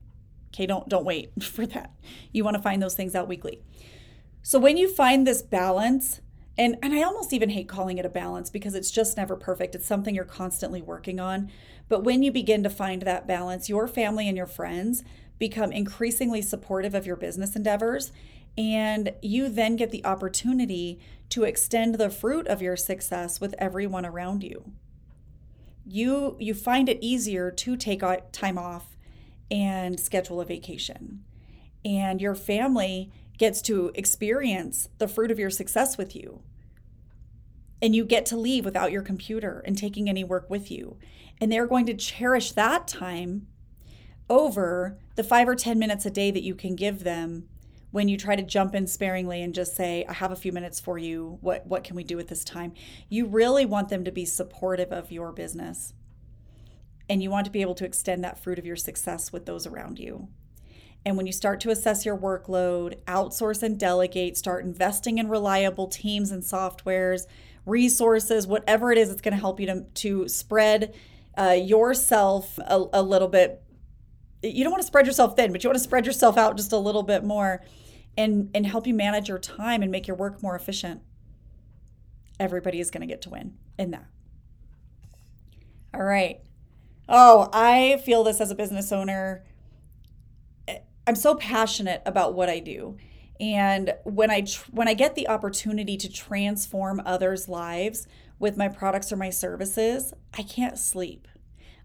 Okay, 0.48 0.64
don't 0.64 0.88
don't 0.88 1.04
wait 1.04 1.30
for 1.42 1.66
that. 1.66 1.92
You 2.33 2.44
want 2.44 2.57
to 2.57 2.62
find 2.62 2.83
those 2.83 2.94
things 2.94 3.14
out 3.14 3.28
weekly. 3.28 3.61
So 4.40 4.59
when 4.59 4.78
you 4.78 4.88
find 4.88 5.26
this 5.26 5.42
balance, 5.42 6.22
and 6.57 6.76
and 6.83 6.94
I 6.94 7.02
almost 7.02 7.35
even 7.35 7.50
hate 7.50 7.68
calling 7.68 7.98
it 7.98 8.07
a 8.07 8.11
balance 8.11 8.48
because 8.48 8.74
it's 8.74 8.90
just 8.90 9.18
never 9.18 9.37
perfect. 9.37 9.74
It's 9.74 9.87
something 9.87 10.14
you're 10.14 10.24
constantly 10.24 10.80
working 10.80 11.20
on. 11.20 11.50
But 11.88 12.05
when 12.05 12.23
you 12.23 12.33
begin 12.33 12.62
to 12.62 12.70
find 12.70 13.03
that 13.03 13.27
balance, 13.27 13.68
your 13.68 13.87
family 13.87 14.29
and 14.29 14.37
your 14.37 14.47
friends 14.47 15.05
become 15.38 15.73
increasingly 15.73 16.42
supportive 16.42 16.94
of 16.94 17.07
your 17.07 17.16
business 17.16 17.57
endeavors 17.57 18.12
and 18.57 19.12
you 19.20 19.49
then 19.49 19.77
get 19.77 19.90
the 19.90 20.05
opportunity 20.05 21.01
to 21.29 21.44
extend 21.44 21.97
the 21.97 22.11
fruit 22.11 22.47
of 22.47 22.62
your 22.62 22.77
success 22.77 23.40
with 23.40 23.55
everyone 23.59 24.07
around 24.07 24.44
you. 24.44 24.73
You 25.87 26.37
you 26.38 26.55
find 26.55 26.88
it 26.88 26.99
easier 27.01 27.51
to 27.51 27.77
take 27.77 28.03
time 28.33 28.57
off 28.57 28.97
and 29.51 29.99
schedule 29.99 30.40
a 30.40 30.44
vacation. 30.44 31.25
And 31.85 32.20
your 32.20 32.35
family 32.35 33.12
gets 33.37 33.61
to 33.62 33.90
experience 33.94 34.88
the 34.99 35.09
fruit 35.09 35.31
of 35.31 35.38
your 35.38 35.51
success 35.51 35.99
with 35.99 36.16
you. 36.16 36.40
And 37.85 37.94
you 37.94 38.07
get 38.07 38.25
to 38.27 38.37
leave 38.38 38.64
without 38.64 38.92
your 38.92 39.03
computer 39.03 39.62
and 39.66 39.77
taking 39.77 40.09
any 40.09 40.25
work 40.25 40.49
with 40.49 40.70
you. 40.70 40.97
And 41.38 41.53
they're 41.53 41.66
going 41.66 41.85
to 41.85 41.92
cherish 41.94 42.53
that 42.53 42.88
time 42.88 43.47
over 44.31 44.97
the 45.16 45.23
five 45.23 45.47
or 45.47 45.55
10 45.55 45.79
minutes 45.79 46.07
a 46.07 46.11
day 46.11 46.31
that 46.31 46.42
you 46.42 46.55
can 46.55 46.77
give 46.77 47.05
them 47.05 47.47
when 47.90 48.09
you 48.09 48.16
try 48.16 48.37
to 48.37 48.42
jump 48.42 48.75
in 48.75 48.87
sparingly 48.87 49.42
and 49.42 49.55
just 49.55 49.77
say, 49.77 50.03
I 50.09 50.14
have 50.14 50.33
a 50.33 50.37
few 50.37 50.51
minutes 50.51 50.81
for 50.81 50.97
you. 50.97 51.37
What, 51.42 51.66
what 51.66 51.85
can 51.85 51.94
we 51.94 52.05
do 52.05 52.16
with 52.16 52.29
this 52.29 52.42
time? 52.42 52.73
You 53.11 53.27
really 53.27 53.66
want 53.66 53.90
them 53.90 54.03
to 54.05 54.11
be 54.11 54.25
supportive 54.25 54.90
of 54.90 55.12
your 55.12 55.31
business. 55.31 55.92
And 57.11 57.23
you 57.23 57.31
want 57.31 57.44
to 57.44 57.53
be 57.53 57.61
able 57.61 57.75
to 57.75 57.85
extend 57.85 58.25
that 58.25 58.42
fruit 58.42 58.59
of 58.59 58.64
your 58.64 58.77
success 58.77 59.31
with 59.31 59.44
those 59.44 59.66
around 59.66 59.99
you. 59.99 60.29
And 61.05 61.18
when 61.18 61.27
you 61.27 61.33
start 61.33 61.61
to 61.61 61.70
assess 61.70 62.07
your 62.07 62.16
workload, 62.16 62.97
outsource 63.05 63.62
and 63.62 63.79
delegate, 63.79 64.38
start 64.38 64.64
investing 64.64 65.18
in 65.18 65.29
reliable 65.29 65.87
teams 65.87 66.31
and 66.31 66.42
softwares, 66.42 67.27
resources, 67.66 68.46
whatever 68.46 68.92
it 68.92 68.98
is 68.98 69.09
that's 69.09 69.20
going 69.20 69.35
to 69.35 69.40
help 69.40 69.61
you 69.61 69.66
to, 69.66 69.81
to 69.94 70.29
spread 70.29 70.94
uh, 71.38 71.57
yourself 71.59 72.59
a, 72.59 72.85
a 72.92 73.03
little 73.03 73.29
bit. 73.29 73.62
You 74.42 74.62
don't 74.62 74.70
want 74.70 74.83
to 74.83 74.87
spread 74.87 75.07
yourself 75.07 75.37
thin, 75.37 75.53
but 75.53 75.64
you 75.64 75.70
want 75.70 75.79
to 75.79 75.85
spread 75.85 76.07
yourself 76.07 76.37
out 76.37 76.57
just 76.57 76.72
a 76.72 76.79
little 76.79 77.03
bit 77.03 77.24
more 77.24 77.62
and, 78.16 78.50
and 78.55 78.66
help 78.66 78.87
you 78.87 78.94
manage 78.94 79.29
your 79.29 79.38
time 79.38 79.83
and 79.83 79.90
make 79.90 80.07
your 80.07 80.16
work 80.16 80.42
more 80.42 80.55
efficient. 80.55 81.00
Everybody 82.38 82.81
is 82.81 82.90
going 82.90 83.00
to 83.00 83.07
get 83.07 83.22
to 83.22 83.31
win 83.31 83.55
in 83.79 83.92
that. 83.92 84.07
All 85.94 86.03
right. 86.03 86.40
Oh, 87.09 87.48
I 87.53 88.03
feel 88.05 88.24
this 88.24 88.40
as 88.40 88.50
a 88.50 88.55
business 88.55 88.92
owner 88.92 89.44
I'm 91.07 91.16
so 91.16 91.35
passionate 91.35 92.03
about 92.07 92.35
what 92.35 92.48
I 92.48 92.61
do. 92.61 92.96
And 93.40 93.94
when 94.05 94.31
I 94.31 94.42
tr- 94.42 94.70
when 94.70 94.88
I 94.88 94.94
get 94.94 95.14
the 95.14 95.29
opportunity 95.29 95.97
to 95.97 96.09
transform 96.09 97.03
others' 97.05 97.49
lives 97.49 98.07
with 98.38 98.57
my 98.57 98.68
products 98.68 99.12
or 99.12 99.16
my 99.16 99.31
services, 99.31 100.14
I 100.37 100.42
can't 100.42 100.79
sleep. 100.79 101.27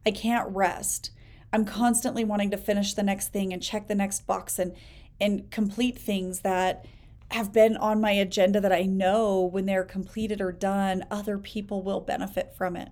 I 0.06 0.12
can't 0.12 0.50
rest. 0.56 1.12
I'm 1.52 1.66
constantly 1.66 2.24
wanting 2.24 2.52
to 2.52 2.58
finish 2.58 2.94
the 2.94 3.04
next 3.04 3.30
thing 3.30 3.52
and 3.52 3.64
check 3.64 3.88
the 3.88 3.96
next 3.96 4.28
box 4.28 4.60
and 4.60 4.74
and 5.20 5.50
complete 5.52 5.98
things 5.98 6.42
that 6.42 6.86
have 7.32 7.52
been 7.52 7.78
on 7.78 8.02
my 8.02 8.12
agenda 8.12 8.60
that 8.62 8.72
I 8.72 8.84
know 8.84 9.42
when 9.42 9.66
they're 9.66 9.84
completed 9.84 10.42
or 10.42 10.52
done, 10.52 11.06
other 11.12 11.38
people 11.38 11.84
will 11.84 12.00
benefit 12.00 12.56
from 12.56 12.76
it. 12.76 12.90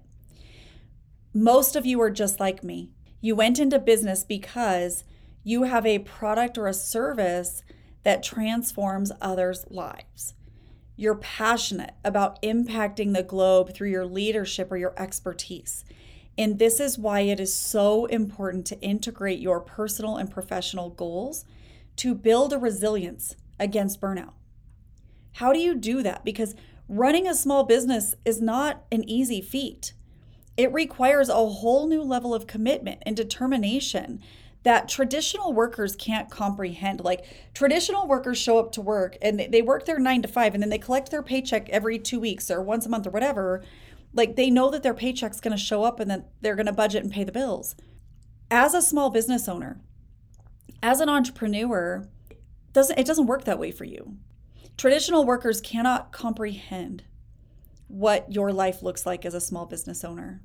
Most 1.34 1.76
of 1.76 1.86
you 1.86 2.02
are 2.02 2.12
just 2.12 2.40
like 2.40 2.64
me. 2.64 2.92
You 3.22 3.36
went 3.36 3.60
into 3.60 3.80
business 3.80 4.24
because 4.24 5.04
you 5.44 5.64
have 5.64 5.86
a 5.86 6.00
product 6.00 6.58
or 6.58 6.68
a 6.68 6.74
service 6.74 7.64
that 8.08 8.24
transforms 8.24 9.12
others' 9.20 9.66
lives. 9.70 10.34
You're 10.96 11.16
passionate 11.16 11.94
about 12.06 12.42
impacting 12.42 13.14
the 13.14 13.22
globe 13.22 13.74
through 13.74 13.90
your 13.90 14.06
leadership 14.06 14.72
or 14.72 14.78
your 14.78 14.94
expertise. 14.96 15.84
And 16.38 16.58
this 16.58 16.80
is 16.80 16.98
why 16.98 17.20
it 17.20 17.38
is 17.42 17.54
so 17.54 18.06
important 18.06 18.66
to 18.68 18.80
integrate 18.80 19.40
your 19.40 19.60
personal 19.60 20.16
and 20.16 20.32
professional 20.32 20.90
goals 20.90 21.44
to 21.98 22.16
build 22.16 22.54
a 22.54 22.58
resilience 22.58 23.36
against 23.60 24.00
burnout. 24.00 24.36
How 25.34 25.52
do 25.52 25.60
you 25.60 25.76
do 25.76 26.02
that? 26.02 26.24
Because 26.24 26.56
running 26.88 27.28
a 27.28 27.36
small 27.36 27.66
business 27.66 28.16
is 28.24 28.42
not 28.42 28.86
an 28.90 29.04
easy 29.10 29.42
feat. 29.42 29.92
It 30.56 30.72
requires 30.72 31.28
a 31.28 31.34
whole 31.34 31.90
new 31.90 32.04
level 32.04 32.34
of 32.34 32.48
commitment 32.48 33.04
and 33.06 33.18
determination 33.18 34.22
that 34.64 34.90
traditional 34.90 35.54
workers 35.54 35.96
can't 35.96 36.30
comprehend. 36.30 37.02
Like 37.04 37.26
traditional 37.54 38.08
workers 38.08 38.38
show 38.38 38.60
up 38.60 38.72
to 38.74 38.82
work 38.82 39.18
and 39.22 39.40
they, 39.40 39.62
work 39.62 39.86
their 39.86 40.00
nine 40.00 40.22
to 40.22 40.28
five 40.28 40.54
and 40.54 40.62
then 40.62 40.70
they 40.70 40.78
collect 40.78 41.12
their 41.12 41.24
paycheck 41.24 41.70
every 41.70 42.00
two 42.00 42.20
weeks 42.20 42.52
or 42.52 42.62
once 42.62 42.86
a 42.86 42.90
month 42.90 43.08
or 43.08 43.12
whatever. 43.12 43.64
Like 44.14 44.36
they 44.36 44.50
know 44.50 44.70
that 44.72 44.84
their 44.84 44.94
paycheck's 44.94 45.40
going 45.40 45.56
to 45.56 45.62
show 45.62 45.84
up 45.84 46.00
and 46.00 46.10
then 46.10 46.26
they're 46.42 46.56
going 46.56 46.66
to 46.66 46.74
budget 46.74 47.04
and 47.04 47.12
pay 47.12 47.24
the 47.24 47.32
bills. 47.32 47.76
As 48.50 48.74
a 48.74 48.82
small 48.82 49.10
business 49.10 49.48
owner, 49.48 49.80
as 50.82 51.00
an 51.00 51.10
entrepreneur, 51.10 52.08
doesn't 52.74 52.98
it 52.98 53.06
doesn't 53.06 53.28
work 53.28 53.46
that 53.46 53.60
way 53.60 53.72
for 53.72 53.86
you. 53.86 54.18
Traditional 54.78 55.26
workers 55.26 55.60
cannot 55.60 56.12
comprehend 56.12 57.04
what 57.88 58.32
your 58.32 58.52
life 58.52 58.84
looks 58.84 59.06
like 59.06 59.26
as 59.26 59.34
a 59.34 59.42
small 59.42 59.66
business 59.66 60.04
owner. 60.04 60.42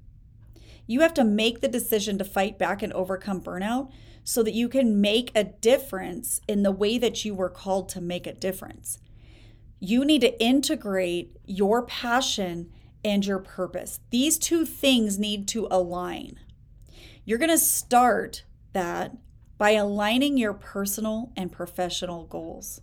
You 0.87 1.01
have 1.01 1.15
to 1.15 1.25
make 1.25 1.61
the 1.61 1.69
decision 1.69 2.19
to 2.19 2.25
fight 2.25 2.59
back 2.59 2.83
and 2.83 2.93
overcome 2.93 3.41
burnout 3.41 3.91
so 4.25 4.43
that 4.43 4.55
you 4.55 4.69
can 4.69 5.01
make 5.01 5.31
a 5.35 5.45
difference 5.45 6.41
in 6.47 6.63
the 6.63 6.73
way 6.73 6.99
that 6.99 7.25
you 7.25 7.35
were 7.35 7.49
called 7.49 7.89
to 7.91 8.01
make 8.01 8.27
a 8.27 8.33
difference. 8.33 8.99
You 9.81 10.05
need 10.05 10.21
to 10.21 10.41
integrate 10.41 11.37
your 11.45 11.83
passion 11.83 12.71
and 13.05 13.27
your 13.27 13.41
purpose. 13.41 14.01
These 14.11 14.39
two 14.39 14.65
things 14.65 15.19
need 15.19 15.49
to 15.49 15.67
align. 15.71 16.39
You're 17.25 17.39
going 17.39 17.51
to 17.51 17.59
start 17.59 18.45
that 18.73 19.17
by 19.59 19.71
aligning 19.73 20.37
your 20.37 20.55
personal 20.55 21.33
and 21.37 21.53
professional 21.53 22.25
goals. 22.25 22.81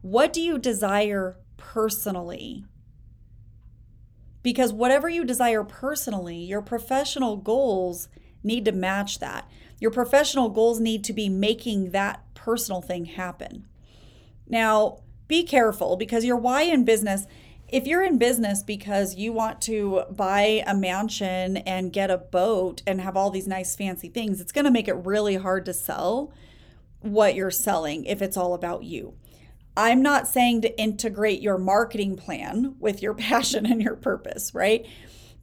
What 0.00 0.32
do 0.32 0.40
you 0.40 0.58
desire 0.58 1.36
personally? 1.56 2.64
Because 4.42 4.72
whatever 4.72 5.08
you 5.08 5.24
desire 5.24 5.64
personally, 5.64 6.36
your 6.36 6.62
professional 6.62 7.36
goals 7.36 8.08
need 8.42 8.64
to 8.64 8.72
match 8.72 9.18
that. 9.20 9.48
Your 9.78 9.90
professional 9.90 10.48
goals 10.48 10.80
need 10.80 11.04
to 11.04 11.12
be 11.12 11.28
making 11.28 11.90
that 11.90 12.22
personal 12.34 12.80
thing 12.80 13.04
happen. 13.04 13.66
Now, 14.48 14.98
be 15.28 15.44
careful 15.44 15.96
because 15.96 16.24
your 16.24 16.36
why 16.36 16.62
in 16.62 16.84
business, 16.84 17.26
if 17.68 17.86
you're 17.86 18.04
in 18.04 18.18
business 18.18 18.62
because 18.62 19.16
you 19.16 19.32
want 19.32 19.62
to 19.62 20.04
buy 20.10 20.62
a 20.66 20.74
mansion 20.74 21.56
and 21.58 21.92
get 21.92 22.10
a 22.10 22.18
boat 22.18 22.82
and 22.86 23.00
have 23.00 23.16
all 23.16 23.30
these 23.30 23.48
nice 23.48 23.74
fancy 23.74 24.08
things, 24.08 24.40
it's 24.40 24.52
going 24.52 24.66
to 24.66 24.70
make 24.70 24.88
it 24.88 24.94
really 24.94 25.36
hard 25.36 25.64
to 25.64 25.72
sell 25.72 26.32
what 27.00 27.34
you're 27.34 27.50
selling 27.50 28.04
if 28.04 28.20
it's 28.20 28.36
all 28.36 28.54
about 28.54 28.84
you. 28.84 29.14
I'm 29.76 30.02
not 30.02 30.28
saying 30.28 30.62
to 30.62 30.78
integrate 30.78 31.40
your 31.40 31.58
marketing 31.58 32.16
plan 32.16 32.74
with 32.78 33.02
your 33.02 33.14
passion 33.30 33.66
and 33.66 33.82
your 33.82 33.96
purpose, 33.96 34.54
right? 34.54 34.86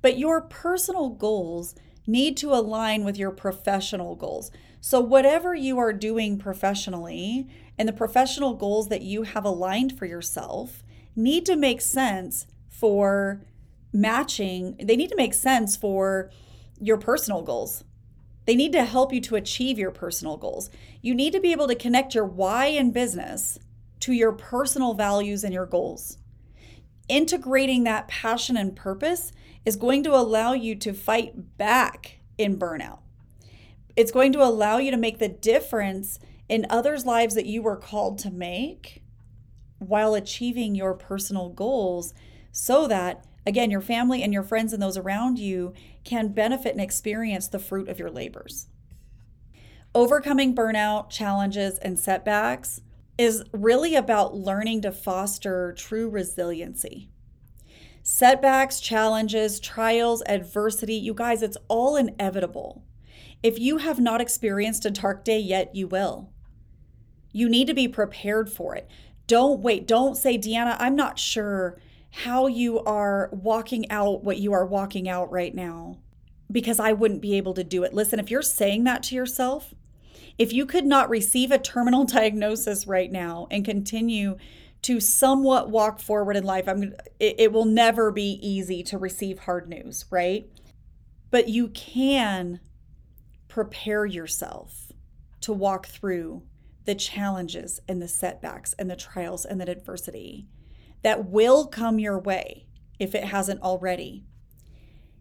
But 0.01 0.17
your 0.17 0.41
personal 0.41 1.09
goals 1.09 1.75
need 2.05 2.37
to 2.37 2.53
align 2.53 3.03
with 3.03 3.17
your 3.17 3.31
professional 3.31 4.15
goals. 4.15 4.51
So, 4.81 4.99
whatever 5.01 5.53
you 5.53 5.77
are 5.77 5.93
doing 5.93 6.37
professionally 6.37 7.47
and 7.77 7.87
the 7.87 7.93
professional 7.93 8.53
goals 8.53 8.87
that 8.89 9.01
you 9.01 9.23
have 9.23 9.45
aligned 9.45 9.97
for 9.97 10.05
yourself 10.05 10.83
need 11.15 11.45
to 11.47 11.55
make 11.55 11.81
sense 11.81 12.47
for 12.69 13.41
matching, 13.91 14.75
they 14.81 14.95
need 14.95 15.09
to 15.09 15.15
make 15.15 15.33
sense 15.33 15.75
for 15.75 16.29
your 16.79 16.97
personal 16.97 17.41
goals. 17.41 17.83
They 18.45 18.55
need 18.55 18.71
to 18.71 18.85
help 18.85 19.13
you 19.13 19.21
to 19.21 19.35
achieve 19.35 19.77
your 19.77 19.91
personal 19.91 20.37
goals. 20.37 20.69
You 21.01 21.13
need 21.13 21.33
to 21.33 21.39
be 21.39 21.51
able 21.51 21.67
to 21.67 21.75
connect 21.75 22.15
your 22.15 22.25
why 22.25 22.67
in 22.67 22.91
business 22.91 23.59
to 24.01 24.13
your 24.13 24.31
personal 24.31 24.93
values 24.93 25.43
and 25.43 25.53
your 25.53 25.65
goals. 25.65 26.17
Integrating 27.07 27.83
that 27.83 28.07
passion 28.07 28.55
and 28.55 28.75
purpose 28.75 29.31
is 29.65 29.75
going 29.75 30.03
to 30.03 30.15
allow 30.15 30.53
you 30.53 30.75
to 30.75 30.93
fight 30.93 31.57
back 31.57 32.19
in 32.37 32.57
burnout. 32.57 32.99
It's 33.95 34.11
going 34.11 34.31
to 34.33 34.43
allow 34.43 34.77
you 34.77 34.91
to 34.91 34.97
make 34.97 35.19
the 35.19 35.27
difference 35.27 36.19
in 36.47 36.65
others' 36.69 37.05
lives 37.05 37.35
that 37.35 37.45
you 37.45 37.61
were 37.61 37.75
called 37.75 38.17
to 38.19 38.31
make 38.31 39.03
while 39.79 40.13
achieving 40.13 40.75
your 40.75 40.93
personal 40.93 41.49
goals 41.49 42.13
so 42.51 42.87
that, 42.87 43.25
again, 43.45 43.71
your 43.71 43.81
family 43.81 44.23
and 44.23 44.33
your 44.33 44.43
friends 44.43 44.73
and 44.73 44.81
those 44.81 44.97
around 44.97 45.39
you 45.39 45.73
can 46.03 46.29
benefit 46.29 46.71
and 46.71 46.81
experience 46.81 47.47
the 47.47 47.59
fruit 47.59 47.89
of 47.89 47.99
your 47.99 48.09
labors. 48.09 48.67
Overcoming 49.93 50.55
burnout, 50.55 51.09
challenges, 51.09 51.77
and 51.79 51.97
setbacks 51.97 52.81
is 53.19 53.43
really 53.51 53.95
about 53.95 54.33
learning 54.33 54.81
to 54.81 54.93
foster 54.93 55.73
true 55.73 56.09
resiliency. 56.09 57.09
Setbacks, 58.01 58.79
challenges, 58.79 59.59
trials, 59.59 60.23
adversity, 60.25 60.95
you 60.95 61.13
guys, 61.13 61.43
it's 61.43 61.57
all 61.67 61.97
inevitable. 61.97 62.85
If 63.43 63.59
you 63.59 63.79
have 63.79 63.99
not 63.99 64.21
experienced 64.21 64.85
a 64.85 64.89
dark 64.89 65.25
day 65.25 65.37
yet, 65.37 65.75
you 65.75 65.85
will. 65.85 66.31
You 67.33 67.49
need 67.49 67.67
to 67.67 67.73
be 67.73 67.89
prepared 67.89 68.49
for 68.49 68.73
it. 68.73 68.89
Don't 69.27 69.59
wait. 69.59 69.85
Don't 69.85 70.15
say, 70.15 70.37
Deanna, 70.37 70.77
I'm 70.79 70.95
not 70.95 71.19
sure 71.19 71.77
how 72.11 72.47
you 72.47 72.79
are 72.79 73.29
walking 73.33 73.91
out 73.91 74.23
what 74.23 74.37
you 74.37 74.53
are 74.53 74.65
walking 74.65 75.09
out 75.09 75.29
right 75.29 75.53
now 75.53 75.97
because 76.49 76.79
I 76.79 76.93
wouldn't 76.93 77.21
be 77.21 77.35
able 77.35 77.53
to 77.55 77.65
do 77.65 77.83
it. 77.83 77.93
Listen, 77.93 78.17
if 78.17 78.31
you're 78.31 78.41
saying 78.41 78.85
that 78.85 79.03
to 79.03 79.15
yourself, 79.15 79.73
if 80.39 80.53
you 80.53 80.65
could 80.65 80.85
not 80.85 81.09
receive 81.09 81.51
a 81.51 81.59
terminal 81.59 82.05
diagnosis 82.05 82.87
right 82.87 83.11
now 83.11 83.47
and 83.51 83.63
continue 83.65 84.37
to 84.81 85.01
somewhat 85.01 85.69
walk 85.69 85.99
forward 85.99 86.37
in 86.37 86.45
life, 86.45 86.67
I'm 86.67 86.93
it, 87.19 87.35
it 87.37 87.51
will 87.51 87.65
never 87.65 88.11
be 88.11 88.39
easy 88.41 88.81
to 88.83 88.97
receive 88.97 89.39
hard 89.39 89.67
news, 89.67 90.05
right? 90.09 90.49
But 91.29 91.49
you 91.49 91.67
can 91.67 92.61
prepare 93.49 94.05
yourself 94.05 94.91
to 95.41 95.51
walk 95.51 95.87
through 95.87 96.43
the 96.85 96.95
challenges 96.95 97.81
and 97.87 98.01
the 98.01 98.07
setbacks 98.07 98.73
and 98.79 98.89
the 98.89 98.95
trials 98.95 99.45
and 99.45 99.59
the 99.59 99.69
adversity 99.69 100.47
that 101.03 101.29
will 101.29 101.67
come 101.67 101.99
your 101.99 102.19
way 102.19 102.65
if 102.99 103.13
it 103.13 103.25
hasn't 103.25 103.61
already. 103.61 104.23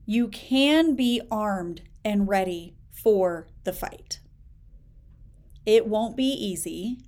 You 0.07 0.29
can 0.29 0.95
be 0.95 1.21
armed 1.31 1.83
and 2.05 2.29
ready 2.29 2.77
for 2.91 3.49
the 3.65 3.73
fight. 3.73 4.21
It 5.67 5.87
won't 5.87 6.17
be 6.17 6.25
easy. 6.25 6.99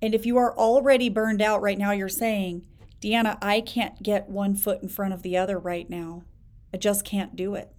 And 0.00 0.14
if 0.14 0.26
you 0.26 0.36
are 0.36 0.56
already 0.56 1.08
burned 1.08 1.42
out 1.42 1.62
right 1.62 1.78
now, 1.78 1.92
you're 1.92 2.08
saying, 2.08 2.62
Deanna, 3.00 3.38
I 3.42 3.60
can't 3.60 4.02
get 4.02 4.28
one 4.28 4.54
foot 4.54 4.82
in 4.82 4.88
front 4.88 5.14
of 5.14 5.22
the 5.22 5.36
other 5.36 5.58
right 5.58 5.88
now. 5.88 6.24
I 6.72 6.76
just 6.76 7.04
can't 7.04 7.36
do 7.36 7.54
it. 7.54 7.72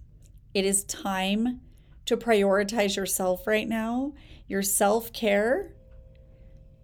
It 0.54 0.64
is 0.64 0.84
time 0.84 1.60
to 2.06 2.16
prioritize 2.16 2.96
yourself 2.96 3.46
right 3.46 3.68
now, 3.68 4.14
your 4.46 4.62
self 4.62 5.12
care, 5.12 5.74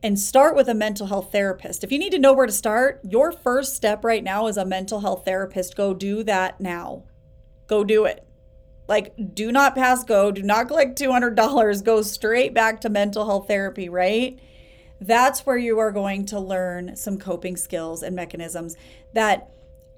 and 0.03 0.21
start 0.21 0.55
with 0.55 0.69
a 0.69 0.75
mental 0.75 1.07
health 1.07 1.33
therapist. 1.33 1.83
If 1.83 1.91
you 1.91 1.99
need 1.99 2.13
to 2.13 2.19
know 2.19 2.35
where 2.35 2.47
to 2.47 2.53
start, 2.53 3.01
your 3.09 3.33
first 3.33 3.75
step 3.75 4.05
right 4.05 4.23
now 4.23 4.47
is 4.49 4.59
a 4.59 4.67
mental 4.67 5.01
health 5.01 5.25
therapist. 5.25 5.77
Go 5.77 5.95
do 5.95 6.23
that 6.25 6.61
now. 6.61 7.05
Go 7.67 7.85
do 7.85 8.05
it. 8.05 8.29
Like, 8.87 9.15
do 9.35 9.51
not 9.51 9.75
pass 9.75 10.05
go, 10.05 10.31
do 10.31 10.43
not 10.43 10.69
collect 10.69 11.01
$200, 11.01 11.85
go 11.85 12.03
straight 12.03 12.53
back 12.53 12.81
to 12.83 12.91
mental 12.91 13.25
health 13.25 13.49
therapy, 13.49 13.89
right? 13.89 14.39
That's 15.01 15.47
where 15.47 15.57
you 15.57 15.79
are 15.79 15.91
going 15.91 16.27
to 16.27 16.39
learn 16.39 16.97
some 16.97 17.19
coping 17.19 17.57
skills 17.57 18.03
and 18.03 18.15
mechanisms 18.15 18.77
that 19.15 19.51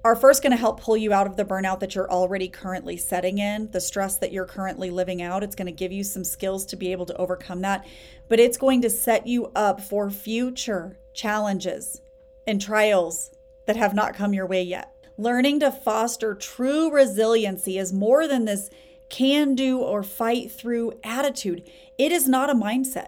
are 0.03 0.15
first 0.15 0.41
going 0.41 0.51
to 0.51 0.57
help 0.57 0.79
pull 0.79 0.95
you 0.95 1.11
out 1.11 1.27
of 1.27 1.35
the 1.35 1.43
burnout 1.43 1.79
that 1.81 1.93
you're 1.93 2.09
already 2.09 2.47
currently 2.47 2.95
setting 2.95 3.39
in, 3.39 3.69
the 3.71 3.81
stress 3.81 4.17
that 4.17 4.31
you're 4.31 4.45
currently 4.45 4.89
living 4.89 5.21
out. 5.21 5.43
It's 5.43 5.55
going 5.55 5.65
to 5.65 5.71
give 5.71 5.91
you 5.91 6.03
some 6.03 6.23
skills 6.23 6.65
to 6.67 6.77
be 6.77 6.93
able 6.93 7.05
to 7.07 7.17
overcome 7.17 7.61
that, 7.61 7.85
but 8.29 8.39
it's 8.39 8.57
going 8.57 8.81
to 8.83 8.89
set 8.89 9.27
you 9.27 9.51
up 9.55 9.81
for 9.81 10.09
future 10.09 10.97
challenges 11.13 12.01
and 12.45 12.61
trials 12.61 13.31
that 13.65 13.75
have 13.75 13.93
not 13.93 14.13
come 14.13 14.33
your 14.33 14.45
way 14.45 14.63
yet. 14.63 14.93
Learning 15.17 15.59
to 15.59 15.71
foster 15.71 16.35
true 16.35 16.91
resiliency 16.91 17.79
is 17.79 17.91
more 17.91 18.27
than 18.27 18.45
this 18.45 18.69
can 19.09 19.55
do 19.55 19.79
or 19.79 20.03
fight 20.03 20.51
through 20.51 20.93
attitude. 21.03 21.67
It 21.97 22.11
is 22.11 22.27
not 22.27 22.51
a 22.51 22.53
mindset. 22.53 23.07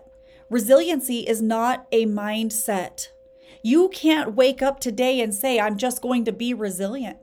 Resiliency 0.50 1.20
is 1.20 1.42
not 1.42 1.86
a 1.92 2.08
mindset. 2.08 3.10
You 3.62 3.90
can't 3.90 4.34
wake 4.36 4.64
up 4.64 4.80
today 4.80 5.22
and 5.22 5.36
say, 5.36 5.60
I'm 5.60 5.78
just 5.78 6.02
going 6.02 6.26
to 6.26 6.32
be 6.32 6.54
resilient. 6.54 7.18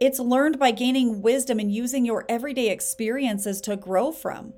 It's 0.00 0.18
learned 0.18 0.58
by 0.58 0.70
gaining 0.72 1.22
wisdom 1.22 1.58
and 1.58 1.72
using 1.72 2.04
your 2.04 2.26
everyday 2.28 2.68
experiences 2.68 3.60
to 3.62 3.76
grow 3.76 4.12
from. 4.12 4.54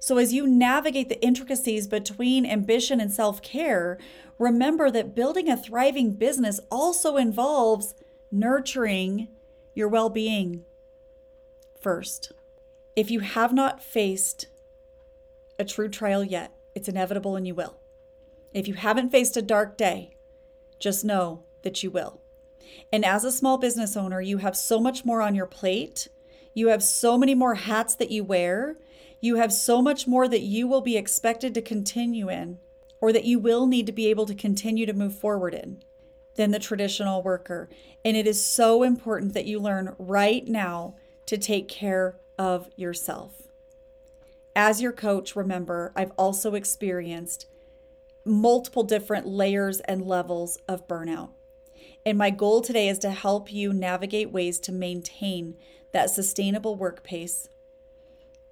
So, 0.00 0.18
as 0.18 0.32
you 0.32 0.46
navigate 0.46 1.08
the 1.08 1.22
intricacies 1.22 1.86
between 1.86 2.44
ambition 2.44 3.00
and 3.00 3.12
self 3.12 3.40
care, 3.40 3.98
remember 4.38 4.90
that 4.90 5.14
building 5.14 5.48
a 5.48 5.56
thriving 5.56 6.12
business 6.12 6.60
also 6.70 7.16
involves 7.16 7.94
nurturing 8.34 9.28
your 9.74 9.88
well 9.88 10.10
being 10.10 10.64
first. 11.80 12.32
If 12.96 13.10
you 13.10 13.20
have 13.20 13.52
not 13.52 13.82
faced 13.82 14.46
a 15.58 15.64
true 15.64 15.88
trial 15.88 16.24
yet, 16.24 16.52
it's 16.74 16.88
inevitable 16.88 17.36
and 17.36 17.46
you 17.46 17.54
will. 17.54 17.76
If 18.52 18.66
you 18.66 18.74
haven't 18.74 19.10
faced 19.10 19.36
a 19.36 19.42
dark 19.42 19.76
day, 19.76 20.16
just 20.78 21.04
know 21.04 21.44
that 21.62 21.82
you 21.82 21.90
will. 21.90 22.20
And 22.92 23.04
as 23.04 23.24
a 23.24 23.32
small 23.32 23.58
business 23.58 23.96
owner, 23.96 24.20
you 24.20 24.38
have 24.38 24.56
so 24.56 24.80
much 24.80 25.04
more 25.04 25.22
on 25.22 25.34
your 25.34 25.46
plate. 25.46 26.08
You 26.54 26.68
have 26.68 26.82
so 26.82 27.16
many 27.16 27.34
more 27.34 27.54
hats 27.54 27.94
that 27.96 28.10
you 28.10 28.24
wear. 28.24 28.78
You 29.20 29.36
have 29.36 29.52
so 29.52 29.80
much 29.80 30.06
more 30.06 30.28
that 30.28 30.42
you 30.42 30.66
will 30.66 30.80
be 30.80 30.96
expected 30.96 31.54
to 31.54 31.62
continue 31.62 32.28
in, 32.28 32.58
or 33.00 33.12
that 33.12 33.24
you 33.24 33.38
will 33.38 33.66
need 33.66 33.86
to 33.86 33.92
be 33.92 34.08
able 34.08 34.26
to 34.26 34.34
continue 34.34 34.86
to 34.86 34.92
move 34.92 35.18
forward 35.18 35.54
in, 35.54 35.82
than 36.36 36.50
the 36.50 36.58
traditional 36.58 37.22
worker. 37.22 37.68
And 38.04 38.16
it 38.16 38.26
is 38.26 38.44
so 38.44 38.82
important 38.82 39.34
that 39.34 39.46
you 39.46 39.58
learn 39.58 39.94
right 39.98 40.46
now 40.46 40.96
to 41.26 41.38
take 41.38 41.68
care 41.68 42.16
of 42.38 42.68
yourself. 42.76 43.42
As 44.56 44.80
your 44.80 44.92
coach, 44.92 45.34
remember, 45.34 45.92
I've 45.96 46.12
also 46.12 46.54
experienced 46.54 47.46
multiple 48.24 48.84
different 48.84 49.26
layers 49.26 49.80
and 49.80 50.06
levels 50.06 50.58
of 50.68 50.86
burnout. 50.88 51.30
And 52.06 52.18
my 52.18 52.30
goal 52.30 52.60
today 52.60 52.88
is 52.88 52.98
to 53.00 53.10
help 53.10 53.52
you 53.52 53.72
navigate 53.72 54.30
ways 54.30 54.60
to 54.60 54.72
maintain 54.72 55.56
that 55.92 56.10
sustainable 56.10 56.76
work 56.76 57.02
pace, 57.02 57.48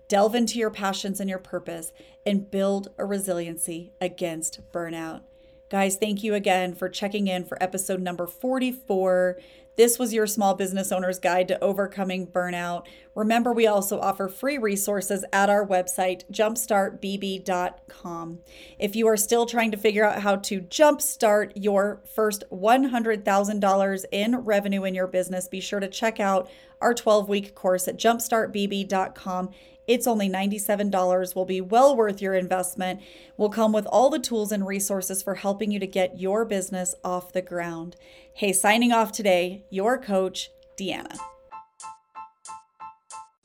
delve 0.09 0.35
into 0.35 0.59
your 0.59 0.71
passions 0.71 1.21
and 1.21 1.29
your 1.29 1.39
purpose, 1.39 1.93
and 2.25 2.51
build 2.51 2.89
a 2.99 3.05
resiliency 3.05 3.93
against 4.01 4.61
burnout. 4.73 5.23
Guys, 5.73 5.97
thank 5.97 6.23
you 6.23 6.35
again 6.35 6.75
for 6.75 6.91
checking 6.91 7.29
in 7.29 7.45
for 7.45 7.61
episode 7.63 7.99
number 7.99 8.27
44. 8.27 9.39
This 9.77 9.99
was 9.99 10.13
your 10.13 10.27
small 10.27 10.55
business 10.55 10.93
owner's 10.93 11.19
guide 11.19 11.49
to 11.49 11.59
overcoming 11.63 12.27
burnout. 12.27 12.85
Remember, 13.15 13.53
we 13.53 13.67
also 13.67 14.01
offer 14.01 14.29
free 14.29 14.59
resources 14.59 15.25
at 15.33 15.49
our 15.49 15.67
website, 15.67 16.31
jumpstartbb.com. 16.31 18.39
If 18.79 18.95
you 18.95 19.09
are 19.09 19.17
still 19.17 19.47
trying 19.47 19.71
to 19.71 19.79
figure 19.79 20.05
out 20.05 20.21
how 20.23 20.37
to 20.37 20.61
jumpstart 20.61 21.53
your 21.55 22.03
first 22.15 22.45
$100,000 22.53 24.05
in 24.13 24.37
revenue 24.37 24.85
in 24.85 24.95
your 24.95 25.07
business, 25.07 25.49
be 25.49 25.61
sure 25.61 25.81
to 25.81 25.89
check 25.89 26.21
out 26.21 26.51
our 26.81 26.93
12 26.93 27.27
week 27.29 27.55
course 27.55 27.89
at 27.89 27.97
jumpstartbb.com. 27.97 29.51
It's 29.87 30.07
only 30.07 30.29
$97, 30.29 31.35
will 31.35 31.45
be 31.45 31.61
well 31.61 31.97
worth 31.97 32.23
your 32.23 32.35
investment, 32.35 33.01
will 33.37 33.51
come 33.51 33.73
with 33.73 33.87
all 33.87 34.11
the 34.11 34.21
tools 34.21 34.53
and 34.53 34.67
resources 34.67 35.23
for 35.23 35.35
helping 35.35 35.73
you 35.73 35.81
to 35.81 35.87
get 35.89 36.21
your 36.21 36.45
business 36.45 36.95
off 37.03 37.33
the 37.33 37.43
ground. 37.43 37.97
Hey, 38.35 38.55
signing 38.55 38.93
off 38.93 39.13
today, 39.13 39.67
your 39.71 39.99
coach, 39.99 40.49
Deanna. 40.81 41.19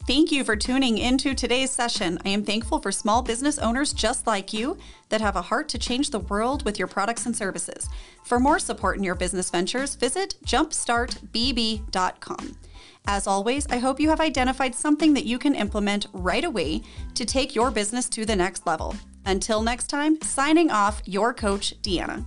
Thank 0.08 0.32
you 0.32 0.45
for 0.45 0.56
tuning 0.56 0.97
into 0.97 1.36
today's 1.36 1.71
session. 1.71 2.17
I 2.23 2.30
am 2.30 2.45
thankful 2.45 2.80
for 2.80 2.93
small 2.93 3.21
business 3.21 3.60
owners 3.60 3.91
just 3.91 4.26
like 4.26 4.54
you 4.54 4.78
that 5.10 5.19
have 5.19 5.36
a 5.36 5.41
heart 5.41 5.67
to 5.69 5.78
change 5.78 6.10
the 6.10 6.19
world 6.19 6.63
with 6.63 6.80
your 6.80 6.88
products 6.88 7.26
and 7.26 7.36
services. 7.36 7.89
For 8.23 8.39
more 8.39 8.60
support 8.60 8.95
in 8.95 9.04
your 9.04 9.15
business 9.15 9.50
ventures, 9.50 9.95
visit 9.95 10.36
jumpstartbb.com. 10.45 12.58
As 13.06 13.28
always, 13.28 13.67
I 13.67 13.80
hope 13.80 14.00
you 14.00 14.08
have 14.10 14.21
identified 14.21 14.73
something 14.73 15.13
that 15.15 15.26
you 15.26 15.38
can 15.38 15.54
implement 15.54 16.08
right 16.13 16.45
away 16.45 16.82
to 17.15 17.26
take 17.26 17.54
your 17.54 17.71
business 17.71 18.08
to 18.10 18.26
the 18.26 18.38
next 18.38 18.65
level. 18.65 18.95
Until 19.26 19.62
next 19.62 19.88
time, 19.88 20.21
signing 20.21 20.71
off, 20.71 21.02
your 21.06 21.34
coach, 21.34 21.73
Deanna. 21.82 22.26